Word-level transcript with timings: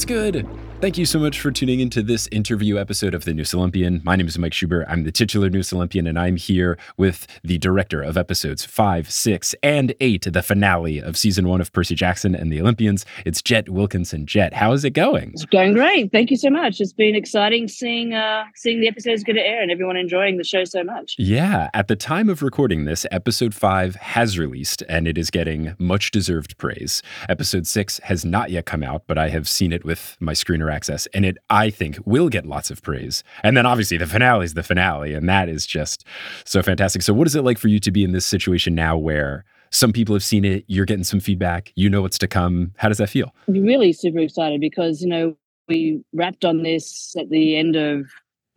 What's 0.00 0.06
good? 0.06 0.48
Thank 0.80 0.96
you 0.96 1.04
so 1.04 1.18
much 1.18 1.42
for 1.42 1.50
tuning 1.50 1.80
into 1.80 2.02
this 2.02 2.26
interview 2.32 2.78
episode 2.78 3.12
of 3.12 3.26
The 3.26 3.34
Newest 3.34 3.54
Olympian. 3.54 4.00
My 4.02 4.16
name 4.16 4.26
is 4.26 4.38
Mike 4.38 4.54
Schubert. 4.54 4.86
I'm 4.88 5.04
the 5.04 5.12
titular 5.12 5.50
Newest 5.50 5.74
Olympian, 5.74 6.06
and 6.06 6.18
I'm 6.18 6.36
here 6.36 6.78
with 6.96 7.26
the 7.44 7.58
director 7.58 8.00
of 8.00 8.16
episodes 8.16 8.64
five, 8.64 9.10
six, 9.10 9.54
and 9.62 9.92
eight, 10.00 10.26
the 10.32 10.40
finale 10.42 10.98
of 10.98 11.18
season 11.18 11.46
one 11.46 11.60
of 11.60 11.70
Percy 11.74 11.94
Jackson 11.94 12.34
and 12.34 12.50
the 12.50 12.62
Olympians. 12.62 13.04
It's 13.26 13.42
Jet 13.42 13.68
Wilkinson. 13.68 14.24
Jet, 14.24 14.54
how 14.54 14.72
is 14.72 14.82
it 14.86 14.92
going? 14.92 15.32
It's 15.34 15.44
going 15.44 15.74
great. 15.74 16.12
Thank 16.12 16.30
you 16.30 16.38
so 16.38 16.48
much. 16.48 16.80
It's 16.80 16.94
been 16.94 17.14
exciting 17.14 17.68
seeing 17.68 18.14
uh, 18.14 18.44
seeing 18.54 18.80
the 18.80 18.88
episodes 18.88 19.22
go 19.22 19.34
to 19.34 19.46
air 19.46 19.60
and 19.60 19.70
everyone 19.70 19.98
enjoying 19.98 20.38
the 20.38 20.44
show 20.44 20.64
so 20.64 20.82
much. 20.82 21.14
Yeah, 21.18 21.68
at 21.74 21.88
the 21.88 21.96
time 21.96 22.30
of 22.30 22.42
recording 22.42 22.86
this, 22.86 23.04
episode 23.10 23.52
five 23.52 23.96
has 23.96 24.38
released 24.38 24.82
and 24.88 25.06
it 25.06 25.18
is 25.18 25.30
getting 25.30 25.74
much 25.78 26.10
deserved 26.10 26.56
praise. 26.56 27.02
Episode 27.28 27.66
six 27.66 27.98
has 28.04 28.24
not 28.24 28.48
yet 28.48 28.64
come 28.64 28.82
out, 28.82 29.02
but 29.06 29.18
I 29.18 29.28
have 29.28 29.46
seen 29.46 29.74
it 29.74 29.84
with 29.84 30.16
my 30.20 30.32
screener 30.32 30.69
access 30.70 31.06
and 31.14 31.24
it, 31.24 31.36
I 31.48 31.70
think, 31.70 31.98
will 32.04 32.28
get 32.28 32.46
lots 32.46 32.70
of 32.70 32.82
praise. 32.82 33.22
And 33.42 33.56
then 33.56 33.66
obviously 33.66 33.96
the 33.96 34.06
finale 34.06 34.44
is 34.44 34.54
the 34.54 34.62
finale, 34.62 35.14
and 35.14 35.28
that 35.28 35.48
is 35.48 35.66
just 35.66 36.04
so 36.44 36.62
fantastic. 36.62 37.02
So, 37.02 37.12
what 37.12 37.26
is 37.26 37.34
it 37.34 37.42
like 37.42 37.58
for 37.58 37.68
you 37.68 37.80
to 37.80 37.90
be 37.90 38.04
in 38.04 38.12
this 38.12 38.26
situation 38.26 38.74
now 38.74 38.96
where 38.96 39.44
some 39.70 39.92
people 39.92 40.14
have 40.14 40.24
seen 40.24 40.44
it, 40.44 40.64
you're 40.66 40.84
getting 40.84 41.04
some 41.04 41.20
feedback, 41.20 41.72
you 41.76 41.88
know 41.88 42.02
what's 42.02 42.18
to 42.18 42.28
come? 42.28 42.72
How 42.76 42.88
does 42.88 42.98
that 42.98 43.08
feel? 43.08 43.32
I'm 43.48 43.62
really 43.62 43.92
super 43.92 44.18
excited 44.18 44.60
because, 44.60 45.00
you 45.00 45.08
know, 45.08 45.36
we 45.68 46.02
wrapped 46.12 46.44
on 46.44 46.62
this 46.62 47.14
at 47.16 47.30
the 47.30 47.56
end 47.56 47.76
of 47.76 48.06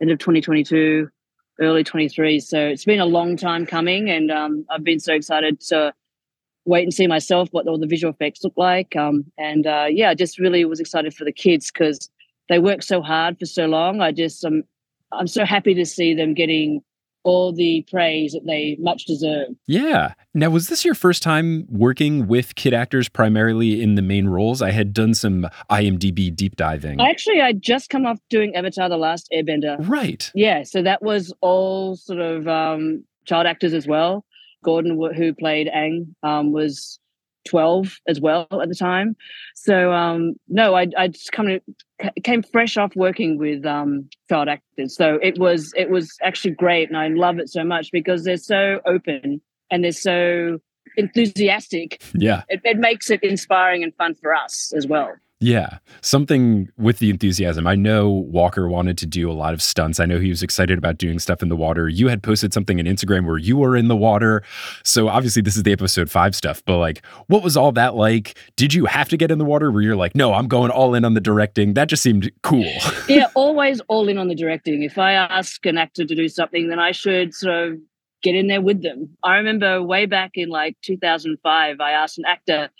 end 0.02 0.10
of 0.10 0.18
2022 0.18 1.08
early 1.60 1.84
23 1.84 2.40
so 2.40 2.58
it's 2.58 2.84
been 2.84 2.98
a 2.98 3.06
long 3.06 3.36
time 3.36 3.64
coming 3.64 4.10
and 4.10 4.32
um, 4.32 4.66
i've 4.70 4.82
been 4.82 4.98
so 4.98 5.14
excited 5.14 5.60
to 5.60 5.94
wait 6.64 6.82
and 6.82 6.94
see 6.94 7.06
myself 7.06 7.48
what 7.52 7.66
all 7.66 7.78
the 7.78 7.86
visual 7.86 8.12
effects 8.12 8.42
look 8.42 8.54
like 8.56 8.96
um, 8.96 9.24
and 9.38 9.66
uh, 9.66 9.86
yeah 9.88 10.10
i 10.10 10.14
just 10.14 10.38
really 10.38 10.64
was 10.64 10.80
excited 10.80 11.14
for 11.14 11.24
the 11.24 11.32
kids 11.32 11.70
because 11.70 12.10
they 12.48 12.58
worked 12.58 12.84
so 12.84 13.02
hard 13.02 13.38
for 13.38 13.46
so 13.46 13.66
long 13.66 14.00
i 14.00 14.12
just 14.12 14.44
um, 14.44 14.62
i'm 15.12 15.26
so 15.26 15.44
happy 15.44 15.74
to 15.74 15.84
see 15.84 16.14
them 16.14 16.34
getting 16.34 16.82
all 17.24 17.52
the 17.52 17.84
praise 17.90 18.32
that 18.32 18.44
they 18.46 18.76
much 18.78 19.06
deserve 19.06 19.48
Yeah. 19.66 20.12
Now, 20.34 20.50
was 20.50 20.68
this 20.68 20.84
your 20.84 20.94
first 20.94 21.22
time 21.22 21.66
working 21.70 22.26
with 22.26 22.54
kid 22.54 22.74
actors 22.74 23.08
primarily 23.08 23.80
in 23.82 23.94
the 23.94 24.02
main 24.02 24.28
roles? 24.28 24.60
I 24.60 24.72
had 24.72 24.92
done 24.92 25.14
some 25.14 25.48
IMDb 25.70 26.34
deep 26.34 26.56
diving. 26.56 27.00
Actually 27.00 27.40
i 27.40 27.52
just 27.52 27.88
come 27.88 28.04
off 28.06 28.18
doing 28.28 28.54
avatar 28.54 28.88
the 28.88 28.98
last 28.98 29.28
airbender 29.32 29.76
right. 29.88 30.30
Yeah, 30.34 30.62
so 30.62 30.82
that 30.82 31.02
was 31.02 31.32
all 31.40 31.96
sort 31.96 32.20
of 32.20 32.46
um, 32.46 33.04
child 33.24 33.46
actors 33.46 33.72
as 33.72 33.86
well. 33.86 34.24
Gordon, 34.64 34.98
who 35.14 35.34
played 35.34 35.68
Aang, 35.74 36.14
um, 36.22 36.52
was 36.52 36.98
12 37.48 37.98
as 38.08 38.20
well 38.20 38.46
at 38.50 38.68
the 38.68 38.74
time. 38.74 39.16
So 39.54 39.92
um, 39.92 40.34
no, 40.48 40.74
I 40.74 40.86
I 40.96 41.08
just 41.08 41.30
to, 41.32 41.60
ca- 42.00 42.10
came 42.22 42.42
fresh 42.42 42.76
off 42.76 42.96
working 42.96 43.38
with 43.38 43.64
um, 43.64 44.08
child 44.28 44.48
actors. 44.48 44.96
So 44.96 45.18
it 45.22 45.38
was 45.38 45.72
it 45.76 45.90
was 45.90 46.10
actually 46.22 46.52
great, 46.52 46.88
and 46.88 46.96
I 46.96 47.08
love 47.08 47.38
it 47.38 47.48
so 47.48 47.64
much 47.64 47.90
because 47.92 48.24
they're 48.24 48.36
so 48.36 48.80
open 48.86 49.40
and 49.70 49.84
they're 49.84 49.92
so 49.92 50.58
enthusiastic. 50.96 52.02
Yeah. 52.14 52.42
It, 52.48 52.60
it 52.64 52.78
makes 52.78 53.10
it 53.10 53.22
inspiring 53.22 53.82
and 53.82 53.94
fun 53.96 54.14
for 54.14 54.34
us 54.34 54.72
as 54.76 54.86
well. 54.86 55.14
Yeah, 55.40 55.78
something 56.00 56.70
with 56.78 57.00
the 57.00 57.10
enthusiasm. 57.10 57.66
I 57.66 57.74
know 57.74 58.08
Walker 58.08 58.68
wanted 58.68 58.96
to 58.98 59.06
do 59.06 59.30
a 59.30 59.34
lot 59.34 59.52
of 59.52 59.60
stunts. 59.60 60.00
I 60.00 60.06
know 60.06 60.18
he 60.18 60.30
was 60.30 60.42
excited 60.42 60.78
about 60.78 60.96
doing 60.96 61.18
stuff 61.18 61.42
in 61.42 61.48
the 61.48 61.56
water. 61.56 61.88
You 61.88 62.08
had 62.08 62.22
posted 62.22 62.54
something 62.54 62.78
on 62.78 62.86
Instagram 62.86 63.26
where 63.26 63.36
you 63.36 63.56
were 63.56 63.76
in 63.76 63.88
the 63.88 63.96
water. 63.96 64.42
So 64.84 65.08
obviously, 65.08 65.42
this 65.42 65.56
is 65.56 65.64
the 65.64 65.72
episode 65.72 66.08
five 66.10 66.34
stuff, 66.34 66.62
but 66.64 66.78
like, 66.78 67.04
what 67.26 67.42
was 67.42 67.56
all 67.56 67.72
that 67.72 67.94
like? 67.94 68.38
Did 68.56 68.72
you 68.72 68.86
have 68.86 69.08
to 69.10 69.16
get 69.16 69.30
in 69.30 69.38
the 69.38 69.44
water 69.44 69.70
where 69.70 69.82
you're 69.82 69.96
like, 69.96 70.14
no, 70.14 70.32
I'm 70.32 70.48
going 70.48 70.70
all 70.70 70.94
in 70.94 71.04
on 71.04 71.14
the 71.14 71.20
directing? 71.20 71.74
That 71.74 71.88
just 71.88 72.02
seemed 72.02 72.30
cool. 72.42 72.72
yeah, 73.08 73.26
always 73.34 73.80
all 73.88 74.08
in 74.08 74.18
on 74.18 74.28
the 74.28 74.36
directing. 74.36 74.82
If 74.82 74.98
I 74.98 75.12
ask 75.12 75.66
an 75.66 75.76
actor 75.76 76.06
to 76.06 76.14
do 76.14 76.28
something, 76.28 76.68
then 76.68 76.78
I 76.78 76.92
should 76.92 77.34
sort 77.34 77.54
of 77.54 77.78
get 78.22 78.34
in 78.34 78.46
there 78.46 78.62
with 78.62 78.82
them. 78.82 79.16
I 79.22 79.36
remember 79.36 79.82
way 79.82 80.06
back 80.06 80.32
in 80.34 80.48
like 80.48 80.76
2005, 80.84 81.80
I 81.80 81.90
asked 81.90 82.18
an 82.18 82.24
actor 82.26 82.70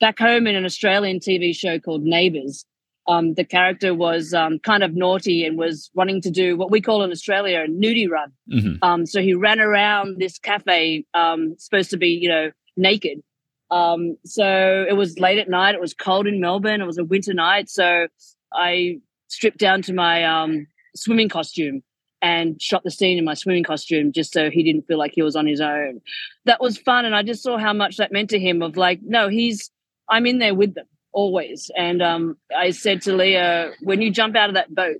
back 0.00 0.18
home 0.18 0.46
in 0.46 0.54
an 0.54 0.64
Australian 0.64 1.20
TV 1.20 1.54
show 1.54 1.78
called 1.78 2.02
Neighbours. 2.02 2.64
Um, 3.06 3.34
the 3.34 3.44
character 3.44 3.94
was 3.94 4.32
um, 4.32 4.58
kind 4.60 4.82
of 4.82 4.94
naughty 4.94 5.44
and 5.44 5.58
was 5.58 5.90
wanting 5.94 6.22
to 6.22 6.30
do 6.30 6.56
what 6.56 6.70
we 6.70 6.80
call 6.80 7.02
in 7.02 7.10
Australia 7.10 7.64
a 7.64 7.68
nudie 7.68 8.08
run. 8.08 8.32
Mhm. 8.50 8.78
Um, 8.80 9.06
so 9.06 9.20
he 9.20 9.34
ran 9.34 9.60
around 9.60 10.18
this 10.18 10.38
cafe, 10.38 11.04
um, 11.12 11.54
supposed 11.58 11.90
to 11.90 11.98
be, 11.98 12.08
you 12.08 12.28
know, 12.28 12.50
naked. 12.76 13.22
Um, 13.70 14.16
so 14.24 14.86
it 14.88 14.94
was 14.94 15.18
late 15.18 15.38
at 15.38 15.50
night. 15.50 15.74
It 15.74 15.80
was 15.80 15.92
cold 15.94 16.26
in 16.26 16.40
Melbourne. 16.40 16.80
It 16.80 16.86
was 16.86 16.98
a 16.98 17.04
winter 17.04 17.34
night. 17.34 17.68
So 17.68 18.06
I 18.52 19.00
stripped 19.28 19.58
down 19.58 19.82
to 19.82 19.92
my 19.92 20.24
um, 20.24 20.66
swimming 20.96 21.28
costume 21.28 21.82
and 22.22 22.60
shot 22.60 22.84
the 22.84 22.90
scene 22.90 23.18
in 23.18 23.24
my 23.24 23.34
swimming 23.34 23.64
costume 23.64 24.12
just 24.12 24.32
so 24.32 24.50
he 24.50 24.62
didn't 24.62 24.86
feel 24.86 24.96
like 24.96 25.12
he 25.14 25.22
was 25.22 25.36
on 25.36 25.46
his 25.46 25.60
own. 25.60 26.00
That 26.46 26.60
was 26.60 26.78
fun. 26.78 27.04
And 27.04 27.14
I 27.14 27.22
just 27.22 27.42
saw 27.42 27.58
how 27.58 27.74
much 27.74 27.98
that 27.98 28.12
meant 28.12 28.30
to 28.30 28.38
him 28.38 28.62
of 28.62 28.78
like, 28.78 29.00
no, 29.02 29.28
he's, 29.28 29.70
I'm 30.08 30.26
in 30.26 30.38
there 30.38 30.54
with 30.54 30.74
them 30.74 30.86
always. 31.12 31.70
And 31.76 32.02
um, 32.02 32.36
I 32.56 32.70
said 32.70 33.02
to 33.02 33.14
Leah, 33.14 33.72
when 33.82 34.02
you 34.02 34.10
jump 34.10 34.36
out 34.36 34.50
of 34.50 34.54
that 34.56 34.74
boat, 34.74 34.96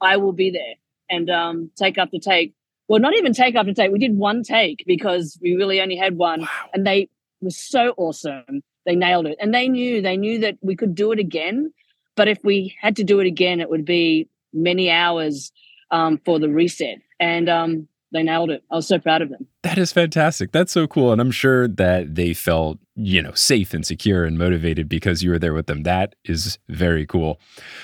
I 0.00 0.16
will 0.16 0.32
be 0.32 0.50
there 0.50 0.74
and 1.08 1.30
um, 1.30 1.70
take 1.76 1.98
up 1.98 2.10
the 2.10 2.18
take. 2.18 2.54
Well, 2.88 3.00
not 3.00 3.14
even 3.16 3.32
take 3.32 3.54
up 3.54 3.66
the 3.66 3.74
take. 3.74 3.92
We 3.92 3.98
did 3.98 4.16
one 4.16 4.42
take 4.42 4.84
because 4.86 5.38
we 5.40 5.54
really 5.54 5.80
only 5.80 5.96
had 5.96 6.16
one, 6.16 6.48
and 6.74 6.86
they 6.86 7.08
were 7.40 7.50
so 7.50 7.94
awesome. 7.96 8.62
They 8.84 8.96
nailed 8.96 9.26
it, 9.26 9.38
and 9.40 9.54
they 9.54 9.68
knew 9.68 10.02
they 10.02 10.16
knew 10.16 10.40
that 10.40 10.58
we 10.60 10.74
could 10.74 10.94
do 10.94 11.12
it 11.12 11.18
again. 11.18 11.72
But 12.16 12.28
if 12.28 12.38
we 12.42 12.76
had 12.80 12.96
to 12.96 13.04
do 13.04 13.20
it 13.20 13.26
again, 13.26 13.60
it 13.60 13.70
would 13.70 13.84
be 13.84 14.28
many 14.52 14.90
hours 14.90 15.52
um, 15.90 16.20
for 16.24 16.38
the 16.38 16.48
reset, 16.48 16.98
and 17.20 17.48
um, 17.48 17.88
they 18.12 18.22
nailed 18.22 18.50
it. 18.50 18.62
I 18.70 18.74
was 18.74 18.88
so 18.88 18.98
proud 18.98 19.22
of 19.22 19.30
them. 19.30 19.46
That 19.62 19.78
is 19.78 19.92
fantastic. 19.92 20.52
That's 20.52 20.72
so 20.72 20.86
cool. 20.86 21.12
And 21.12 21.20
I'm 21.20 21.30
sure 21.30 21.68
that 21.68 22.14
they 22.14 22.34
felt, 22.34 22.78
you 22.94 23.22
know, 23.22 23.32
safe 23.32 23.72
and 23.72 23.86
secure 23.86 24.24
and 24.24 24.36
motivated 24.36 24.88
because 24.88 25.22
you 25.22 25.30
were 25.30 25.38
there 25.38 25.54
with 25.54 25.66
them. 25.66 25.82
That 25.82 26.14
is 26.24 26.58
very 26.68 27.06
cool. 27.06 27.40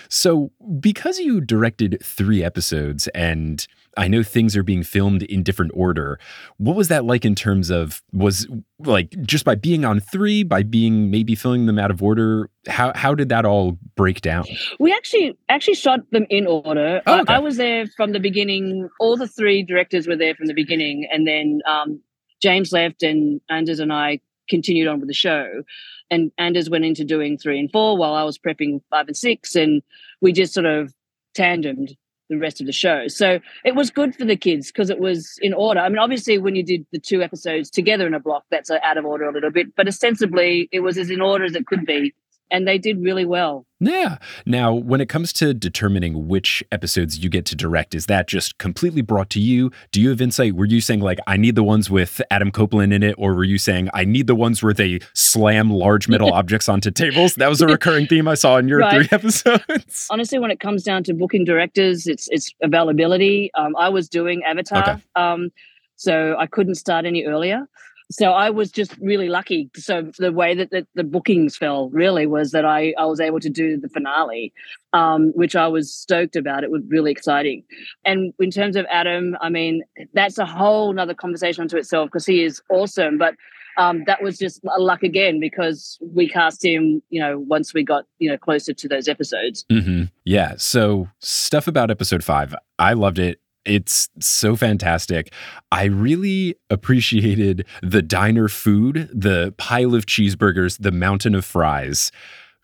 So, 0.08 0.50
because 0.80 1.18
you 1.18 1.40
directed 1.40 1.98
three 2.02 2.44
episodes 2.44 3.08
and 3.08 3.66
I 3.96 4.06
know 4.06 4.22
things 4.22 4.56
are 4.56 4.62
being 4.62 4.82
filmed 4.84 5.22
in 5.24 5.42
different 5.42 5.72
order, 5.74 6.20
what 6.58 6.76
was 6.76 6.88
that 6.88 7.04
like 7.04 7.24
in 7.24 7.34
terms 7.34 7.70
of 7.70 8.02
was 8.12 8.46
like 8.78 9.10
just 9.22 9.44
by 9.44 9.54
being 9.54 9.84
on 9.84 9.98
three, 9.98 10.42
by 10.44 10.62
being 10.62 11.10
maybe 11.10 11.34
filling 11.34 11.66
them 11.66 11.78
out 11.78 11.90
of 11.90 12.02
order? 12.02 12.50
How 12.68 12.92
how 12.94 13.14
did 13.14 13.30
that 13.30 13.44
all 13.44 13.78
break 13.96 14.20
down? 14.20 14.44
We 14.78 14.92
actually 14.92 15.36
actually 15.48 15.74
shot 15.74 16.00
them 16.12 16.26
in 16.28 16.46
order. 16.46 17.00
Oh, 17.06 17.24
I- 17.26 17.36
I, 17.36 17.38
was 17.38 17.56
there 17.56 17.86
from 17.96 18.12
the 18.12 18.20
beginning. 18.20 18.88
All 19.00 19.16
the 19.16 19.26
three 19.26 19.62
directors 19.62 20.06
were 20.06 20.16
there 20.16 20.34
from 20.34 20.46
the 20.46 20.54
beginning, 20.54 21.08
and 21.10 21.26
then 21.26 21.60
um, 21.66 22.00
James 22.40 22.72
left, 22.72 23.02
and 23.02 23.40
Anders 23.50 23.80
and 23.80 23.92
I 23.92 24.20
continued 24.48 24.88
on 24.88 25.00
with 25.00 25.08
the 25.08 25.14
show. 25.14 25.62
And 26.10 26.32
Anders 26.38 26.70
went 26.70 26.84
into 26.84 27.04
doing 27.04 27.36
three 27.36 27.58
and 27.58 27.70
four 27.70 27.96
while 27.96 28.14
I 28.14 28.22
was 28.24 28.38
prepping 28.38 28.80
five 28.90 29.08
and 29.08 29.16
six, 29.16 29.54
and 29.54 29.82
we 30.20 30.32
just 30.32 30.54
sort 30.54 30.66
of 30.66 30.94
tandemed 31.34 31.96
the 32.28 32.38
rest 32.38 32.60
of 32.60 32.66
the 32.66 32.72
show. 32.72 33.08
So 33.08 33.40
it 33.64 33.74
was 33.74 33.90
good 33.90 34.14
for 34.14 34.24
the 34.24 34.36
kids 34.36 34.68
because 34.68 34.90
it 34.90 35.00
was 35.00 35.38
in 35.40 35.54
order. 35.54 35.80
I 35.80 35.88
mean, 35.88 35.98
obviously, 35.98 36.38
when 36.38 36.56
you 36.56 36.62
did 36.62 36.86
the 36.92 36.98
two 36.98 37.22
episodes 37.22 37.70
together 37.70 38.06
in 38.06 38.14
a 38.14 38.20
block, 38.20 38.44
that's 38.50 38.70
out 38.70 38.98
of 38.98 39.04
order 39.04 39.24
a 39.24 39.32
little 39.32 39.50
bit, 39.50 39.74
but 39.76 39.88
ostensibly 39.88 40.68
it 40.72 40.80
was 40.80 40.98
as 40.98 41.10
in 41.10 41.20
order 41.20 41.44
as 41.44 41.54
it 41.54 41.66
could 41.66 41.86
be 41.86 42.14
and 42.50 42.66
they 42.66 42.78
did 42.78 43.02
really 43.02 43.24
well. 43.24 43.64
Yeah. 43.80 44.16
Now, 44.44 44.74
when 44.74 45.00
it 45.00 45.08
comes 45.08 45.32
to 45.34 45.54
determining 45.54 46.26
which 46.26 46.64
episodes 46.72 47.18
you 47.22 47.30
get 47.30 47.44
to 47.46 47.54
direct, 47.54 47.94
is 47.94 48.06
that 48.06 48.26
just 48.26 48.58
completely 48.58 49.02
brought 49.02 49.30
to 49.30 49.40
you? 49.40 49.70
Do 49.92 50.00
you 50.00 50.08
have 50.10 50.20
insight? 50.20 50.54
Were 50.56 50.64
you 50.64 50.80
saying, 50.80 51.00
like, 51.00 51.18
I 51.28 51.36
need 51.36 51.54
the 51.54 51.62
ones 51.62 51.88
with 51.88 52.20
Adam 52.30 52.50
Copeland 52.50 52.92
in 52.92 53.04
it? 53.04 53.14
Or 53.18 53.34
were 53.34 53.44
you 53.44 53.56
saying, 53.58 53.88
I 53.94 54.04
need 54.04 54.26
the 54.26 54.34
ones 54.34 54.62
where 54.62 54.74
they 54.74 54.98
slam 55.14 55.70
large 55.70 56.08
metal 56.08 56.32
objects 56.40 56.68
onto 56.68 56.90
tables? 56.90 57.36
That 57.36 57.48
was 57.48 57.60
a 57.60 57.66
recurring 57.68 58.06
theme 58.08 58.26
I 58.26 58.34
saw 58.34 58.56
in 58.56 58.66
your 58.66 58.80
Right. 58.80 59.06
three 59.06 59.08
episodes. 59.12 60.08
honestly, 60.10 60.38
when 60.40 60.50
it 60.50 60.58
comes 60.58 60.82
down 60.82 61.04
to 61.04 61.14
booking 61.14 61.44
directors, 61.44 62.06
it's 62.08 62.26
it's 62.30 62.52
availability. 62.62 63.50
Um, 63.54 63.76
I 63.76 63.88
was 63.90 64.08
doing 64.08 64.42
Avatar, 64.44 64.82
Okay. 64.82 65.02
um, 65.14 65.50
so 65.96 66.34
I 66.38 66.46
couldn't 66.46 66.76
start 66.76 67.04
any 67.04 67.24
earlier. 67.26 67.66
So 68.10 68.32
I 68.32 68.48
was 68.50 68.70
just 68.70 68.96
really 68.98 69.28
lucky. 69.28 69.70
So 69.76 70.10
the 70.18 70.32
way 70.32 70.54
that 70.54 70.70
the, 70.70 70.86
the 70.94 71.04
bookings 71.04 71.56
fell 71.56 71.90
really 71.90 72.26
was 72.26 72.52
that 72.52 72.64
I 72.64 72.94
I 72.98 73.04
was 73.04 73.20
able 73.20 73.40
to 73.40 73.50
do 73.50 73.78
the 73.78 73.88
finale, 73.88 74.52
um, 74.92 75.32
which 75.34 75.54
I 75.54 75.68
was 75.68 75.92
stoked 75.92 76.34
about. 76.34 76.64
It 76.64 76.70
was 76.70 76.82
really 76.88 77.12
exciting. 77.12 77.64
And 78.04 78.32
in 78.40 78.50
terms 78.50 78.76
of 78.76 78.86
Adam, 78.90 79.36
I 79.40 79.50
mean, 79.50 79.82
that's 80.14 80.38
a 80.38 80.46
whole 80.46 80.92
nother 80.92 81.14
conversation 81.14 81.62
unto 81.62 81.76
itself 81.76 82.08
because 82.08 82.24
he 82.24 82.42
is 82.44 82.62
awesome. 82.70 83.18
But 83.18 83.34
um, 83.76 84.04
that 84.06 84.22
was 84.22 84.38
just 84.38 84.60
luck 84.64 85.02
again 85.02 85.38
because 85.38 85.98
we 86.00 86.28
cast 86.28 86.64
him, 86.64 87.00
you 87.10 87.20
know, 87.20 87.38
once 87.38 87.72
we 87.72 87.84
got 87.84 88.04
you 88.18 88.30
know 88.30 88.38
closer 88.38 88.72
to 88.72 88.88
those 88.88 89.06
episodes. 89.06 89.64
hmm 89.70 90.04
Yeah. 90.24 90.54
So, 90.56 91.08
stuff 91.20 91.68
about 91.68 91.90
episode 91.90 92.24
five. 92.24 92.54
I 92.78 92.94
loved 92.94 93.18
it. 93.18 93.40
It's 93.68 94.08
so 94.18 94.56
fantastic. 94.56 95.32
I 95.70 95.84
really 95.84 96.56
appreciated 96.70 97.66
the 97.82 98.02
diner 98.02 98.48
food, 98.48 99.10
the 99.12 99.54
pile 99.58 99.94
of 99.94 100.06
cheeseburgers, 100.06 100.78
the 100.80 100.90
mountain 100.90 101.34
of 101.34 101.44
fries. 101.44 102.10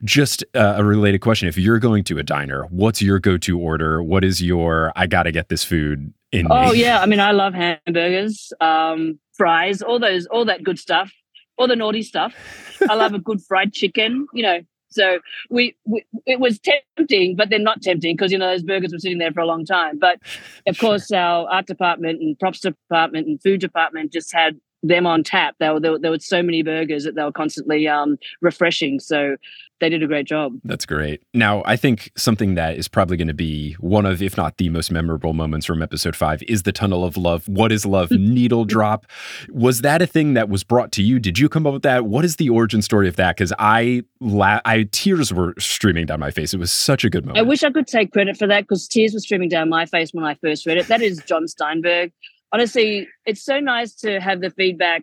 Just 0.02 0.44
uh, 0.54 0.74
a 0.76 0.84
related 0.84 1.20
question. 1.20 1.48
If 1.48 1.56
you're 1.56 1.78
going 1.78 2.04
to 2.04 2.18
a 2.18 2.22
diner, 2.22 2.64
what's 2.70 3.00
your 3.00 3.18
go 3.20 3.38
to 3.38 3.58
order? 3.58 4.02
What 4.02 4.24
is 4.24 4.42
your, 4.42 4.92
I 4.96 5.06
got 5.06 5.22
to 5.22 5.32
get 5.32 5.48
this 5.48 5.62
food 5.64 6.12
in 6.32 6.48
Oh 6.50 6.72
me? 6.72 6.80
yeah, 6.82 7.00
I 7.00 7.06
mean 7.06 7.20
I 7.20 7.30
love 7.32 7.54
hamburgers, 7.54 8.52
um, 8.60 9.18
fries, 9.34 9.82
all 9.82 9.98
those, 10.00 10.26
all 10.26 10.44
that 10.46 10.62
good 10.64 10.78
stuff, 10.78 11.12
all 11.56 11.68
the 11.68 11.76
naughty 11.76 12.02
stuff. 12.02 12.34
I 12.88 12.94
love 12.94 13.14
a 13.14 13.18
good 13.18 13.40
fried 13.46 13.72
chicken, 13.72 14.26
you 14.34 14.42
know. 14.42 14.60
So 14.94 15.18
we, 15.50 15.76
we 15.84 16.04
it 16.26 16.40
was 16.40 16.60
tempting, 16.60 17.36
but 17.36 17.50
then 17.50 17.62
not 17.62 17.82
tempting 17.82 18.16
because 18.16 18.32
you 18.32 18.38
know 18.38 18.48
those 18.48 18.62
burgers 18.62 18.92
were 18.92 18.98
sitting 18.98 19.18
there 19.18 19.32
for 19.32 19.40
a 19.40 19.46
long 19.46 19.64
time. 19.64 19.98
But 19.98 20.20
of 20.66 20.78
course, 20.78 21.10
our 21.10 21.48
art 21.48 21.66
department 21.66 22.20
and 22.20 22.38
props 22.38 22.60
department 22.60 23.26
and 23.26 23.42
food 23.42 23.60
department 23.60 24.12
just 24.12 24.32
had 24.32 24.60
them 24.86 25.06
on 25.06 25.24
tap. 25.24 25.56
There 25.58 25.72
were 25.74 25.80
there, 25.80 25.92
were- 25.92 25.98
there 25.98 26.10
were 26.10 26.18
so 26.20 26.42
many 26.42 26.62
burgers 26.62 27.04
that 27.04 27.14
they 27.16 27.22
were 27.24 27.32
constantly 27.32 27.88
um, 27.88 28.18
refreshing. 28.40 29.00
So 29.00 29.36
they 29.80 29.88
did 29.88 30.02
a 30.04 30.06
great 30.06 30.26
job. 30.26 30.52
That's 30.62 30.86
great. 30.86 31.20
Now, 31.34 31.62
I 31.66 31.74
think 31.76 32.12
something 32.16 32.54
that 32.54 32.76
is 32.76 32.86
probably 32.86 33.16
going 33.16 33.28
to 33.28 33.34
be 33.34 33.72
one 33.80 34.06
of, 34.06 34.22
if 34.22 34.36
not 34.36 34.56
the 34.58 34.68
most 34.68 34.90
memorable 34.92 35.32
moments 35.32 35.66
from 35.66 35.82
episode 35.82 36.14
five 36.14 36.42
is 36.44 36.62
the 36.62 36.70
Tunnel 36.70 37.04
of 37.04 37.16
Love. 37.16 37.48
What 37.48 37.72
is 37.72 37.84
love? 37.84 38.10
Needle 38.12 38.64
drop. 38.66 39.04
Was 39.50 39.80
that 39.80 40.00
a 40.00 40.06
thing 40.06 40.34
that 40.34 40.48
was 40.48 40.62
brought 40.62 40.92
to 40.92 41.02
you? 41.02 41.18
Did 41.18 41.38
you 41.40 41.48
come 41.48 41.66
up 41.66 41.72
with 41.72 41.82
that? 41.82 42.06
What 42.06 42.24
is 42.24 42.36
the 42.36 42.50
origin 42.50 42.82
story 42.82 43.08
of 43.08 43.16
that? 43.16 43.36
Because 43.36 43.52
I, 43.58 44.02
la- 44.20 44.60
I 44.64 44.84
tears 44.92 45.32
were 45.34 45.54
streaming 45.58 46.06
down 46.06 46.20
my 46.20 46.30
face. 46.30 46.54
It 46.54 46.60
was 46.60 46.70
such 46.70 47.04
a 47.04 47.10
good 47.10 47.24
moment. 47.26 47.38
I 47.44 47.48
wish 47.48 47.64
I 47.64 47.70
could 47.70 47.88
take 47.88 48.12
credit 48.12 48.36
for 48.36 48.46
that 48.46 48.62
because 48.62 48.86
tears 48.86 49.12
were 49.12 49.20
streaming 49.20 49.48
down 49.48 49.68
my 49.68 49.86
face 49.86 50.10
when 50.12 50.24
I 50.24 50.34
first 50.34 50.66
read 50.66 50.76
it. 50.78 50.86
That 50.88 51.02
is 51.02 51.20
Jon 51.26 51.48
Steinberg. 51.48 52.12
Honestly, 52.54 53.08
it's 53.26 53.44
so 53.44 53.58
nice 53.58 53.92
to 53.96 54.20
have 54.20 54.40
the 54.40 54.48
feedback 54.48 55.02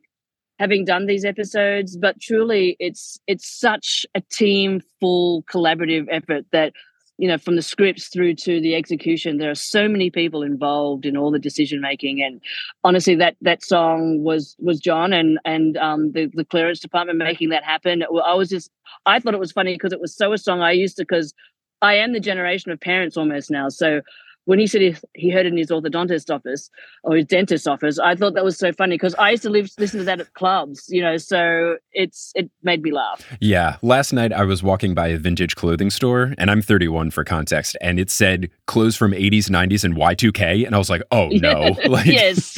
having 0.57 0.85
done 0.85 1.05
these 1.05 1.25
episodes, 1.25 1.97
but 1.97 2.17
truly 2.21 2.77
it's 2.79 3.19
it's 3.27 3.45
such 3.45 4.05
a 4.15 4.21
team 4.31 4.79
full 5.01 5.43
collaborative 5.43 6.07
effort 6.09 6.45
that 6.53 6.71
you 7.17 7.27
know 7.27 7.37
from 7.37 7.57
the 7.57 7.61
scripts 7.61 8.07
through 8.07 8.35
to 8.35 8.61
the 8.61 8.73
execution 8.73 9.37
there 9.37 9.51
are 9.51 9.65
so 9.75 9.89
many 9.89 10.09
people 10.09 10.43
involved 10.43 11.05
in 11.05 11.17
all 11.17 11.29
the 11.29 11.37
decision 11.37 11.81
making 11.81 12.23
and 12.23 12.41
honestly 12.85 13.15
that 13.15 13.35
that 13.41 13.61
song 13.61 14.23
was 14.23 14.55
was 14.57 14.79
jon 14.79 15.11
and 15.13 15.37
and 15.45 15.77
um 15.77 16.13
the, 16.13 16.31
the 16.33 16.45
clearance 16.45 16.79
department 16.79 17.19
making 17.19 17.49
that 17.49 17.63
happen 17.63 18.01
i 18.25 18.33
was 18.33 18.49
just 18.49 18.71
i 19.05 19.19
thought 19.19 19.35
it 19.35 19.39
was 19.39 19.51
funny 19.51 19.75
because 19.75 19.93
it 19.93 20.01
was 20.01 20.15
so 20.15 20.33
a 20.33 20.37
song 20.37 20.61
i 20.61 20.71
used 20.71 20.95
to 20.95 21.03
because 21.03 21.35
I 21.81 21.95
am 21.95 22.13
the 22.13 22.19
generation 22.19 22.71
of 22.71 22.79
parents 22.79 23.17
almost 23.17 23.49
now. 23.49 23.69
So 23.69 24.01
when 24.45 24.59
he 24.59 24.67
said 24.67 24.81
he, 24.81 24.95
he 25.13 25.29
heard 25.29 25.45
it 25.45 25.51
in 25.51 25.57
his 25.57 25.69
orthodontist 25.69 26.33
office 26.33 26.69
or 27.03 27.15
his 27.15 27.25
dentist 27.25 27.67
office, 27.67 27.99
I 27.99 28.15
thought 28.15 28.33
that 28.33 28.43
was 28.43 28.57
so 28.57 28.71
funny 28.71 28.95
because 28.95 29.13
I 29.15 29.31
used 29.31 29.43
to 29.43 29.49
live, 29.49 29.69
listen 29.77 29.99
to 29.99 30.05
that 30.05 30.19
at 30.19 30.33
clubs, 30.33 30.85
you 30.89 31.01
know. 31.01 31.17
So 31.17 31.77
it's 31.93 32.31
it 32.35 32.49
made 32.63 32.81
me 32.81 32.91
laugh. 32.91 33.25
Yeah. 33.39 33.77
Last 33.81 34.13
night 34.13 34.33
I 34.33 34.43
was 34.43 34.63
walking 34.63 34.93
by 34.93 35.07
a 35.09 35.17
vintage 35.17 35.55
clothing 35.55 35.89
store 35.89 36.33
and 36.37 36.49
I'm 36.49 36.61
31 36.61 37.11
for 37.11 37.23
context 37.23 37.77
and 37.81 37.99
it 37.99 38.09
said 38.09 38.49
clothes 38.65 38.95
from 38.95 39.11
80s, 39.11 39.49
90s 39.49 39.83
and 39.83 39.95
Y2K. 39.95 40.65
And 40.65 40.73
I 40.73 40.77
was 40.77 40.89
like, 40.89 41.03
oh 41.11 41.27
no. 41.29 41.75
Like, 41.91 42.05
yes, 42.05 42.57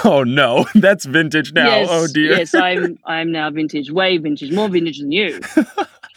oh 0.04 0.24
no. 0.24 0.66
That's 0.74 1.04
vintage 1.04 1.52
now. 1.52 1.66
yes, 1.66 1.88
oh 1.90 2.06
dear. 2.12 2.38
yes. 2.38 2.54
I'm 2.54 2.98
I'm 3.04 3.30
now 3.30 3.50
vintage, 3.50 3.90
way 3.90 4.18
vintage, 4.18 4.52
more 4.52 4.68
vintage 4.68 4.98
than 4.98 5.12
you. 5.12 5.40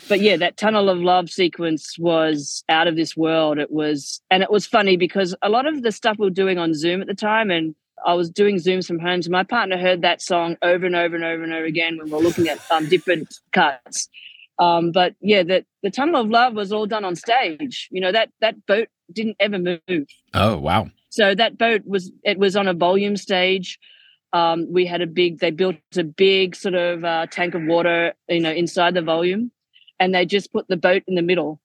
But 0.07 0.21
yeah, 0.21 0.37
that 0.37 0.57
tunnel 0.57 0.89
of 0.89 0.99
love 0.99 1.29
sequence 1.29 1.97
was 1.99 2.63
out 2.69 2.87
of 2.87 2.95
this 2.95 3.15
world. 3.15 3.57
It 3.57 3.71
was, 3.71 4.21
and 4.29 4.43
it 4.43 4.51
was 4.51 4.65
funny 4.65 4.97
because 4.97 5.35
a 5.41 5.49
lot 5.49 5.65
of 5.65 5.83
the 5.83 5.91
stuff 5.91 6.17
we 6.19 6.27
were 6.27 6.31
doing 6.31 6.57
on 6.57 6.73
Zoom 6.73 7.01
at 7.01 7.07
the 7.07 7.13
time, 7.13 7.51
and 7.51 7.75
I 8.05 8.13
was 8.13 8.29
doing 8.29 8.57
Zooms 8.57 8.87
from 8.87 8.99
home. 8.99 9.21
So 9.21 9.31
my 9.31 9.43
partner 9.43 9.77
heard 9.77 10.01
that 10.01 10.21
song 10.21 10.57
over 10.61 10.85
and 10.85 10.95
over 10.95 11.15
and 11.15 11.25
over 11.25 11.43
and 11.43 11.53
over 11.53 11.65
again 11.65 11.97
when 11.97 12.07
we 12.07 12.11
were 12.11 12.19
looking 12.19 12.47
at 12.47 12.59
um, 12.71 12.87
different 12.87 13.33
cuts. 13.51 14.09
Um, 14.59 14.91
but 14.91 15.15
yeah, 15.21 15.43
that 15.43 15.65
the 15.83 15.91
tunnel 15.91 16.21
of 16.21 16.29
love 16.29 16.53
was 16.53 16.71
all 16.71 16.87
done 16.87 17.05
on 17.05 17.15
stage. 17.15 17.87
You 17.91 18.01
know 18.01 18.11
that 18.11 18.29
that 18.41 18.65
boat 18.65 18.87
didn't 19.11 19.37
ever 19.39 19.59
move. 19.59 20.07
Oh, 20.33 20.57
wow. 20.57 20.89
So 21.09 21.33
that 21.35 21.57
boat 21.57 21.83
was 21.85 22.11
it 22.23 22.37
was 22.37 22.55
on 22.55 22.67
a 22.67 22.73
volume 22.73 23.17
stage. 23.17 23.79
Um, 24.33 24.71
we 24.71 24.85
had 24.85 25.01
a 25.01 25.07
big 25.07 25.39
they 25.39 25.51
built 25.51 25.77
a 25.95 26.03
big 26.03 26.55
sort 26.55 26.75
of 26.75 27.03
uh, 27.03 27.27
tank 27.27 27.55
of 27.55 27.63
water, 27.63 28.13
you 28.27 28.41
know, 28.41 28.51
inside 28.51 28.93
the 28.93 29.01
volume, 29.01 29.51
and 29.99 30.13
they 30.13 30.25
just 30.25 30.51
put 30.51 30.67
the 30.67 30.77
boat 30.77 31.03
in 31.07 31.15
the 31.15 31.21
middle, 31.21 31.59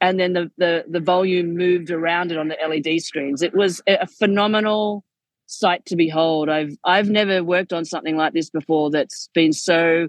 and 0.00 0.18
then 0.18 0.32
the 0.32 0.50
the 0.58 0.84
the 0.88 1.00
volume 1.00 1.56
moved 1.56 1.90
around 1.90 2.32
it 2.32 2.38
on 2.38 2.48
the 2.48 2.56
LED 2.66 3.00
screens. 3.00 3.42
It 3.42 3.54
was 3.54 3.82
a 3.86 4.06
phenomenal 4.06 5.04
sight 5.46 5.84
to 5.86 5.96
behold. 5.96 6.48
I've 6.48 6.76
I've 6.84 7.08
never 7.08 7.42
worked 7.42 7.72
on 7.72 7.84
something 7.84 8.16
like 8.16 8.32
this 8.32 8.50
before 8.50 8.90
that's 8.90 9.28
been 9.34 9.52
so 9.52 10.08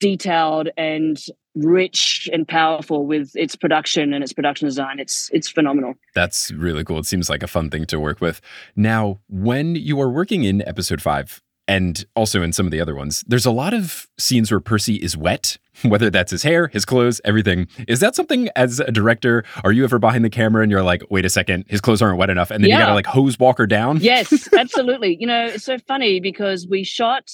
detailed 0.00 0.68
and 0.76 1.16
rich 1.54 2.28
and 2.32 2.48
powerful 2.48 3.06
with 3.06 3.30
its 3.34 3.54
production 3.54 4.12
and 4.12 4.24
its 4.24 4.32
production 4.32 4.66
design. 4.66 4.98
It's 4.98 5.30
it's 5.32 5.48
phenomenal. 5.48 5.94
That's 6.14 6.50
really 6.50 6.84
cool. 6.84 6.98
It 6.98 7.06
seems 7.06 7.30
like 7.30 7.42
a 7.42 7.46
fun 7.46 7.70
thing 7.70 7.86
to 7.86 8.00
work 8.00 8.20
with. 8.20 8.40
Now, 8.74 9.20
when 9.28 9.76
you 9.76 10.00
are 10.00 10.10
working 10.10 10.44
in 10.44 10.66
episode 10.66 11.02
five, 11.02 11.42
and 11.72 12.04
also 12.14 12.42
in 12.42 12.52
some 12.52 12.66
of 12.66 12.70
the 12.70 12.82
other 12.82 12.94
ones, 12.94 13.24
there's 13.26 13.46
a 13.46 13.50
lot 13.50 13.72
of 13.72 14.06
scenes 14.18 14.50
where 14.50 14.60
Percy 14.60 14.96
is 14.96 15.16
wet, 15.16 15.56
whether 15.82 16.10
that's 16.10 16.30
his 16.30 16.42
hair, 16.42 16.68
his 16.68 16.84
clothes, 16.84 17.18
everything. 17.24 17.66
Is 17.88 18.00
that 18.00 18.14
something 18.14 18.50
as 18.56 18.78
a 18.80 18.92
director, 18.92 19.42
are 19.64 19.72
you 19.72 19.82
ever 19.82 19.98
behind 19.98 20.22
the 20.22 20.30
camera 20.30 20.62
and 20.62 20.70
you're 20.70 20.82
like, 20.82 21.02
wait 21.08 21.24
a 21.24 21.30
second, 21.30 21.64
his 21.68 21.80
clothes 21.80 22.02
aren't 22.02 22.18
wet 22.18 22.28
enough? 22.28 22.50
And 22.50 22.62
then 22.62 22.70
you 22.70 22.76
gotta 22.76 22.92
like 22.92 23.06
hose 23.06 23.38
Walker 23.38 23.66
down? 23.66 24.00
Yes, 24.00 24.52
absolutely. 24.58 25.16
you 25.18 25.26
know, 25.26 25.46
it's 25.46 25.64
so 25.64 25.78
funny 25.78 26.20
because 26.20 26.66
we 26.68 26.84
shot 26.84 27.30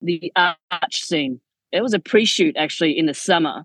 the 0.00 0.32
arch 0.36 1.02
scene. 1.02 1.40
It 1.70 1.82
was 1.82 1.92
a 1.92 1.98
pre-shoot 1.98 2.56
actually 2.56 2.96
in 2.96 3.04
the 3.04 3.14
summer. 3.14 3.64